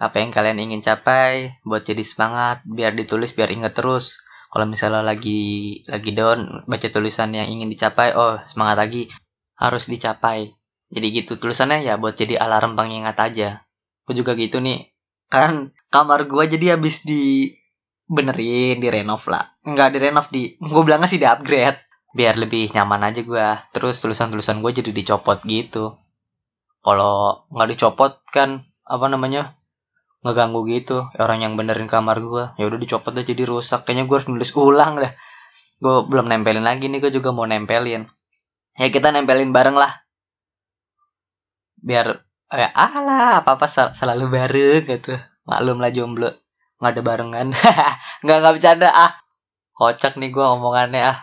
apa 0.03 0.19
yang 0.19 0.35
kalian 0.35 0.59
ingin 0.59 0.83
capai 0.83 1.63
buat 1.63 1.87
jadi 1.87 2.03
semangat 2.03 2.67
biar 2.67 2.93
ditulis 2.93 3.33
biar 3.33 3.49
inget 3.55 3.73
terus. 3.73 4.21
Kalau 4.53 4.69
misalnya 4.69 5.01
lagi 5.01 5.81
lagi 5.89 6.13
down 6.13 6.69
baca 6.69 6.89
tulisan 6.93 7.33
yang 7.33 7.49
ingin 7.49 7.73
dicapai 7.73 8.13
oh 8.13 8.37
semangat 8.45 8.85
lagi 8.85 9.09
harus 9.57 9.89
dicapai 9.89 10.53
jadi 10.93 11.25
gitu 11.25 11.41
tulisannya 11.41 11.81
ya 11.89 11.97
buat 11.97 12.13
jadi 12.13 12.37
alarm 12.37 12.77
pengingat 12.77 13.17
aja. 13.17 13.65
Gue 14.05 14.13
juga 14.13 14.37
gitu 14.37 14.61
nih. 14.61 14.93
Kan 15.33 15.73
kamar 15.89 16.29
gue 16.29 16.45
jadi 16.45 16.77
habis 16.77 17.01
di 17.09 17.49
benerin 18.05 18.77
di 18.77 18.89
renov 18.93 19.25
lah. 19.25 19.57
Nggak 19.65 19.89
di 19.89 19.99
renov 19.99 20.27
di 20.29 20.43
gue 20.61 20.83
bilangnya 20.85 21.09
sih 21.09 21.17
di 21.17 21.25
upgrade 21.25 21.81
biar 22.13 22.37
lebih 22.37 22.69
nyaman 22.77 23.09
aja 23.09 23.25
gue 23.25 23.47
terus 23.73 23.97
tulisan 24.05 24.29
tulisan 24.29 24.61
gue 24.61 24.69
jadi 24.69 24.93
dicopot 24.93 25.41
gitu. 25.49 25.97
Kalau 26.85 27.49
nggak 27.49 27.69
dicopot 27.73 28.21
kan 28.29 28.69
apa 28.85 29.07
namanya 29.09 29.57
ngeganggu 30.23 30.69
gitu 30.69 31.09
orang 31.17 31.41
yang 31.41 31.57
benerin 31.57 31.89
kamar 31.89 32.21
gue 32.21 32.45
ya 32.61 32.69
udah 32.69 32.77
dicopot 32.77 33.17
aja 33.17 33.25
jadi 33.25 33.49
rusak. 33.49 33.89
Kayaknya 33.89 34.05
gue 34.05 34.17
harus 34.21 34.29
nulis 34.29 34.53
ulang 34.53 35.01
dah. 35.01 35.13
Gue 35.81 36.05
belum 36.05 36.29
nempelin 36.29 36.69
lagi 36.69 36.93
nih 36.93 37.01
gue 37.01 37.17
juga 37.17 37.33
mau 37.33 37.49
nempelin. 37.49 38.05
Ya 38.77 38.93
kita 38.93 39.09
nempelin 39.09 39.57
bareng 39.57 39.81
lah 39.81 40.02
biar 41.83 42.23
ya 42.53 42.69
alah 42.73 43.43
apa 43.43 43.59
apa 43.59 43.67
sel 43.67 43.91
selalu 43.93 44.31
bareng 44.31 44.83
gitu. 44.87 45.19
Maklum 45.45 45.83
lah 45.83 45.91
jomblo. 45.91 46.31
Nggak 46.79 46.93
ada 46.95 47.03
barengan. 47.03 47.49
Nggak 48.23 48.37
nggak 48.43 48.55
bercanda 48.55 48.89
ah. 48.91 49.13
Kocak 49.75 50.19
nih 50.19 50.31
gue 50.31 50.45
omongannya 50.45 51.11
ah. 51.11 51.19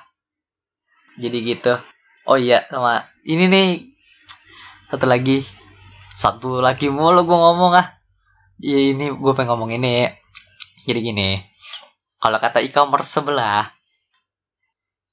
Jadi 1.16 1.38
gitu. 1.48 1.74
Oh 2.28 2.36
iya 2.36 2.68
sama 2.68 3.04
ini 3.24 3.48
nih. 3.48 3.70
Satu 4.92 5.08
lagi. 5.08 5.44
Satu 6.16 6.60
lagi 6.60 6.92
mulu 6.92 7.24
gue 7.24 7.38
ngomong 7.40 7.74
ah. 7.80 7.88
Ya 8.60 8.80
ini 8.80 9.12
gue 9.16 9.34
pengen 9.36 9.56
ngomong 9.56 9.72
ini. 9.76 10.08
Jadi 10.84 11.00
gini. 11.00 11.30
Kalau 12.20 12.36
kata 12.40 12.60
e-commerce 12.60 13.16
sebelah 13.16 13.64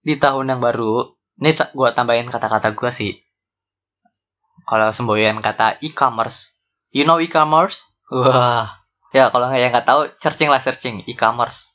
di 0.07 0.15
tahun 0.15 0.55
yang 0.55 0.63
baru 0.63 1.19
ini 1.43 1.51
gue 1.51 1.89
tambahin 1.91 2.31
kata-kata 2.31 2.79
gue 2.79 2.91
sih 2.95 3.13
kalau 4.67 4.91
semboyan 4.91 5.39
kata 5.39 5.79
e-commerce 5.81 6.57
you 6.97 7.05
know 7.05 7.21
e-commerce? 7.21 7.85
Wah 8.09 8.87
ya 9.13 9.29
kalau 9.33 9.49
yang 9.53 9.73
nggak 9.73 9.87
tahu 9.87 10.09
searching 10.21 10.49
lah 10.49 10.61
searching 10.61 11.05
e-commerce. 11.05 11.73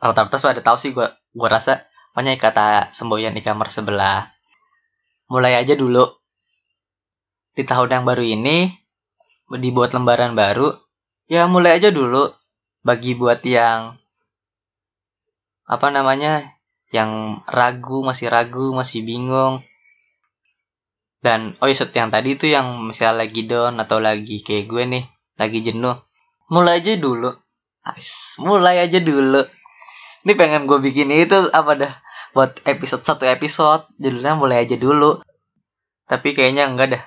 Rata-rata 0.00 0.36
sudah 0.36 0.52
ada 0.52 0.64
tahu 0.64 0.76
sih 0.76 0.92
gue 0.92 1.08
gue 1.08 1.48
rasa 1.48 1.88
banyak 2.12 2.36
kata 2.36 2.92
semboyan 2.92 3.36
e-commerce 3.36 3.80
sebelah. 3.80 4.28
Mulai 5.32 5.60
aja 5.60 5.76
dulu. 5.76 6.04
Di 7.56 7.66
tahun 7.66 7.90
yang 7.90 8.04
baru 8.06 8.24
ini 8.24 8.70
dibuat 9.48 9.90
lembaran 9.96 10.38
baru, 10.38 10.76
ya 11.26 11.48
mulai 11.50 11.80
aja 11.80 11.90
dulu. 11.90 12.30
Bagi 12.84 13.18
buat 13.18 13.42
yang 13.44 13.98
apa 15.68 15.88
namanya 15.92 16.56
yang 16.94 17.44
ragu 17.44 18.00
masih 18.00 18.32
ragu 18.32 18.72
masih 18.72 19.04
bingung 19.04 19.60
dan 21.18 21.58
oh 21.58 21.66
iya 21.66 21.82
yang 21.82 22.10
tadi 22.14 22.38
itu 22.38 22.46
yang 22.46 22.86
misalnya 22.86 23.26
lagi 23.26 23.42
down 23.44 23.78
atau 23.82 23.98
lagi 23.98 24.38
kayak 24.42 24.70
gue 24.70 24.82
nih 24.86 25.04
lagi 25.38 25.60
jenuh 25.66 25.98
mulai 26.48 26.80
aja 26.80 26.96
dulu. 26.96 27.30
Ais, 27.84 28.36
mulai 28.42 28.84
aja 28.84 29.00
dulu. 29.00 29.44
Ini 30.24 30.32
pengen 30.34 30.68
gue 30.68 30.80
bikin 30.82 31.08
itu 31.14 31.48
apa 31.54 31.72
dah 31.78 31.92
buat 32.36 32.60
episode 32.68 33.04
satu 33.04 33.24
episode 33.24 33.88
judulnya 33.96 34.36
mulai 34.36 34.64
aja 34.64 34.76
dulu. 34.76 35.24
Tapi 36.08 36.36
kayaknya 36.36 36.68
enggak 36.68 36.98
dah. 36.98 37.04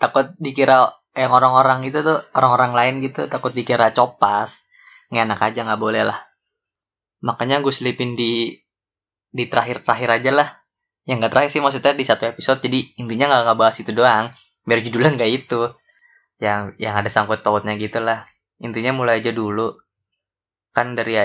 Takut 0.00 0.26
dikira 0.40 0.88
yang 1.16 1.32
orang-orang 1.32 1.84
itu 1.88 2.04
tuh 2.04 2.20
orang-orang 2.36 2.72
lain 2.76 2.94
gitu 3.04 3.28
takut 3.28 3.52
dikira 3.52 3.92
copas. 3.92 4.68
Nggak 5.08 5.24
enak 5.24 5.40
aja 5.40 5.60
nggak 5.64 5.80
boleh 5.80 6.02
lah. 6.04 6.18
Makanya 7.24 7.64
gue 7.64 7.72
selipin 7.72 8.16
di 8.16 8.52
di 9.28 9.44
terakhir-terakhir 9.44 10.08
aja 10.08 10.30
lah 10.32 10.48
yang 11.08 11.24
nggak 11.24 11.32
terakhir 11.32 11.50
sih 11.56 11.64
maksudnya 11.64 11.96
di 11.96 12.04
satu 12.04 12.28
episode 12.28 12.60
jadi 12.60 12.84
intinya 13.00 13.32
nggak 13.32 13.40
nggak 13.48 13.58
bahas 13.58 13.76
itu 13.80 13.96
doang. 13.96 14.28
Biar 14.68 14.84
judulnya 14.84 15.16
nggak 15.16 15.32
itu. 15.32 15.72
Yang 16.36 16.76
yang 16.76 16.94
ada 17.00 17.08
sangkut 17.08 17.40
pautnya 17.40 17.72
gitu 17.80 18.04
lah. 18.04 18.28
Intinya 18.60 18.92
mulai 18.92 19.24
aja 19.24 19.32
dulu. 19.32 19.72
Kan 20.76 20.92
dari 20.92 21.16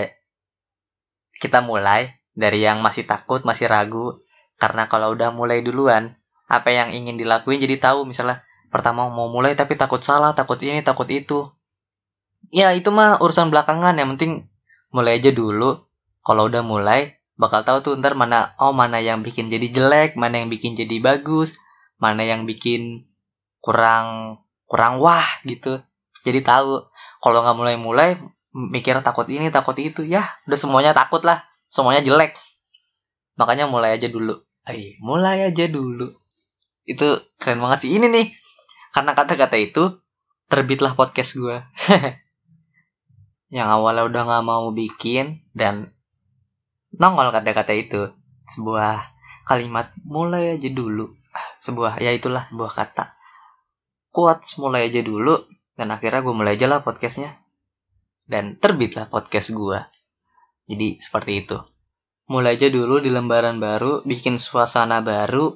kita 1.35 1.59
mulai 1.59 2.15
dari 2.31 2.63
yang 2.63 2.79
masih 2.79 3.03
takut 3.03 3.43
masih 3.43 3.67
ragu. 3.67 4.23
Karena 4.55 4.87
kalau 4.87 5.11
udah 5.11 5.35
mulai 5.35 5.59
duluan 5.59 6.15
apa 6.47 6.71
yang 6.71 6.95
ingin 6.95 7.19
dilakuin 7.19 7.59
jadi 7.59 7.75
tahu. 7.75 8.07
Misalnya 8.07 8.39
pertama 8.71 9.11
mau 9.11 9.27
mulai 9.27 9.51
tapi 9.51 9.75
takut 9.75 9.99
salah 9.99 10.31
takut 10.31 10.55
ini 10.63 10.79
takut 10.79 11.11
itu. 11.11 11.51
Ya 12.55 12.71
itu 12.71 12.87
mah 12.87 13.19
urusan 13.19 13.51
belakangan. 13.51 13.99
Yang 13.99 14.09
penting 14.15 14.31
mulai 14.95 15.19
aja 15.19 15.35
dulu. 15.35 15.83
Kalau 16.23 16.47
udah 16.47 16.63
mulai 16.63 17.19
bakal 17.33 17.65
tahu 17.65 17.77
tuh 17.81 17.93
ntar 17.97 18.13
mana 18.13 18.53
oh 18.61 18.71
mana 18.71 19.01
yang 19.01 19.25
bikin 19.25 19.49
jadi 19.49 19.67
jelek 19.73 20.13
mana 20.13 20.37
yang 20.41 20.53
bikin 20.53 20.77
jadi 20.77 21.01
bagus 21.01 21.57
mana 21.97 22.27
yang 22.27 22.45
bikin 22.45 23.07
kurang 23.63 24.37
kurang 24.67 24.97
wah 24.97 25.23
gitu. 25.47 25.79
Jadi 26.25 26.43
tahu. 26.43 26.83
Kalau 27.23 27.39
nggak 27.45 27.55
mulai-mulai 27.55 28.19
mikir 28.51 28.99
takut 29.05 29.29
ini 29.29 29.53
takut 29.53 29.77
itu. 29.79 30.03
Ya 30.03 30.25
udah 30.49 30.59
semuanya 30.59 30.91
takut 30.91 31.21
lah. 31.23 31.45
Semuanya 31.69 32.01
jelek. 32.01 32.35
Makanya 33.39 33.69
mulai 33.69 33.95
aja 33.95 34.11
dulu. 34.11 34.35
Ay, 34.67 34.99
mulai 34.99 35.47
aja 35.47 35.69
dulu. 35.69 36.09
Itu 36.83 37.21
keren 37.39 37.63
banget 37.63 37.87
sih. 37.87 37.95
Ini 37.95 38.09
nih 38.09 38.27
karena 38.93 39.13
kata-kata 39.13 39.57
itu 39.57 40.03
terbitlah 40.51 40.93
podcast 40.93 41.33
gue 41.33 41.65
yang 43.57 43.73
awalnya 43.73 44.05
udah 44.05 44.21
gak 44.21 44.45
mau 44.45 44.69
bikin 44.69 45.41
dan 45.57 45.89
nongol 46.97 47.33
kata-kata 47.33 47.73
itu. 47.73 48.11
Sebuah 48.49 48.99
kalimat 49.47 49.93
mulai 50.03 50.57
aja 50.57 50.69
dulu. 50.69 51.13
Sebuah 51.59 51.99
ya 52.03 52.11
itulah 52.13 52.43
sebuah 52.45 52.71
kata. 52.71 53.15
Kuat 54.13 54.45
mulai 54.61 54.93
aja 54.93 55.01
dulu 55.01 55.49
dan 55.73 55.89
akhirnya 55.89 56.21
gue 56.21 56.33
mulai 56.35 56.53
aja 56.53 56.69
lah 56.69 56.85
podcastnya. 56.85 57.33
Dan 58.23 58.61
terbitlah 58.61 59.09
podcast 59.09 59.51
gue 59.51 59.79
jadi 60.69 60.95
seperti 60.99 61.43
itu. 61.43 61.57
Mulai 62.31 62.55
aja 62.55 62.71
dulu 62.71 63.03
di 63.03 63.11
lembaran 63.11 63.59
baru 63.59 64.05
bikin 64.07 64.39
suasana 64.39 65.03
baru 65.03 65.51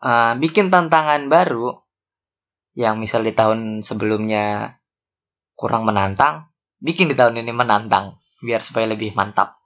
uh, 0.00 0.32
bikin 0.40 0.72
tantangan 0.72 1.28
baru 1.28 1.84
yang 2.74 2.98
misal 2.98 3.22
di 3.22 3.30
tahun 3.30 3.84
sebelumnya 3.84 4.76
kurang 5.54 5.86
menantang, 5.86 6.50
bikin 6.82 7.06
di 7.06 7.14
tahun 7.14 7.38
ini 7.38 7.54
menantang 7.54 8.18
biar 8.42 8.60
supaya 8.60 8.90
lebih 8.90 9.14
mantap. 9.14 9.63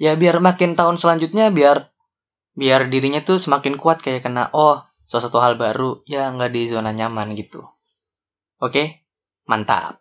Ya 0.00 0.18
biar 0.18 0.42
makin 0.42 0.74
tahun 0.74 0.98
selanjutnya 0.98 1.54
biar 1.54 1.90
biar 2.54 2.86
dirinya 2.90 3.22
tuh 3.22 3.38
semakin 3.38 3.78
kuat 3.78 4.02
kayak 4.02 4.26
kena 4.26 4.50
oh 4.54 4.82
sesuatu 5.10 5.42
hal 5.42 5.58
baru 5.58 6.02
ya 6.06 6.30
nggak 6.30 6.50
di 6.54 6.62
zona 6.70 6.90
nyaman 6.90 7.34
gitu. 7.38 7.62
Oke, 8.62 9.06
mantap. 9.44 10.00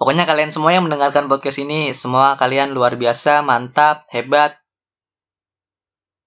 Pokoknya 0.00 0.24
kalian 0.24 0.48
semua 0.48 0.72
yang 0.72 0.88
mendengarkan 0.88 1.28
podcast 1.28 1.60
ini, 1.60 1.92
semua 1.92 2.32
kalian 2.40 2.72
luar 2.72 2.96
biasa, 2.96 3.44
mantap, 3.44 4.08
hebat. 4.08 4.56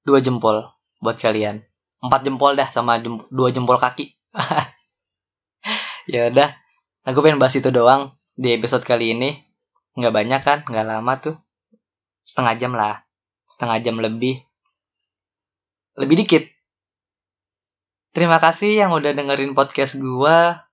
Dua 0.05 0.21
jempol 0.21 0.61
buat 1.03 1.19
kalian 1.19 1.59
empat 2.03 2.21
jempol 2.23 2.55
dah 2.55 2.67
sama 2.71 2.99
jem, 2.99 3.23
dua 3.27 3.51
jempol 3.51 3.75
kaki 3.75 4.15
ya 6.11 6.31
udah 6.31 6.51
aku 7.03 7.19
pengen 7.19 7.39
bahas 7.39 7.55
itu 7.59 7.71
doang 7.71 8.15
di 8.35 8.55
episode 8.55 8.87
kali 8.87 9.15
ini 9.15 9.39
nggak 9.99 10.13
banyak 10.15 10.41
kan 10.43 10.59
nggak 10.63 10.87
lama 10.87 11.13
tuh 11.19 11.35
setengah 12.23 12.53
jam 12.57 12.71
lah. 12.75 13.03
Setengah 13.43 13.77
jam 13.83 13.95
lebih. 13.99 14.39
Lebih 15.99 16.25
dikit. 16.25 16.43
Terima 18.13 18.41
kasih 18.41 18.83
yang 18.83 18.91
udah 18.95 19.13
dengerin 19.13 19.53
podcast 19.53 19.99
gua. 20.01 20.65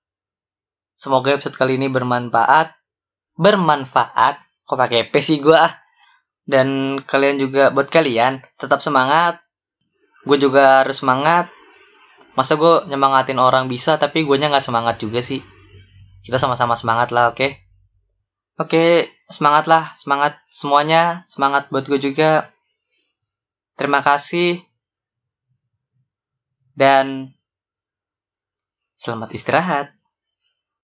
Semoga 0.96 1.36
episode 1.36 1.56
kali 1.56 1.76
ini 1.76 1.88
bermanfaat. 1.88 2.72
Bermanfaat. 3.36 4.40
Kok 4.64 4.78
pakai 4.78 5.08
P 5.08 5.20
sih 5.20 5.40
gua? 5.40 5.68
Dan 6.44 6.98
kalian 7.06 7.38
juga 7.38 7.70
buat 7.70 7.86
kalian 7.86 8.42
tetap 8.58 8.82
semangat. 8.82 9.38
Gue 10.26 10.36
juga 10.36 10.84
harus 10.84 11.00
semangat. 11.00 11.48
Masa 12.34 12.58
gue 12.58 12.88
nyemangatin 12.90 13.40
orang 13.40 13.70
bisa 13.70 13.96
tapi 13.96 14.26
gue 14.26 14.36
nya 14.36 14.50
nggak 14.50 14.64
semangat 14.64 15.00
juga 15.00 15.22
sih. 15.24 15.40
Kita 16.20 16.36
sama-sama 16.36 16.76
semangat 16.76 17.14
lah 17.14 17.32
oke? 17.32 17.40
okay? 17.40 17.69
Oke, 18.60 19.08
semangatlah, 19.32 19.96
semangat 19.96 20.36
semuanya, 20.52 21.24
semangat 21.24 21.72
buat 21.72 21.88
gue 21.88 21.96
juga. 21.96 22.52
Terima 23.80 24.04
kasih. 24.04 24.60
Dan 26.76 27.32
selamat 29.00 29.32
istirahat. 29.32 29.99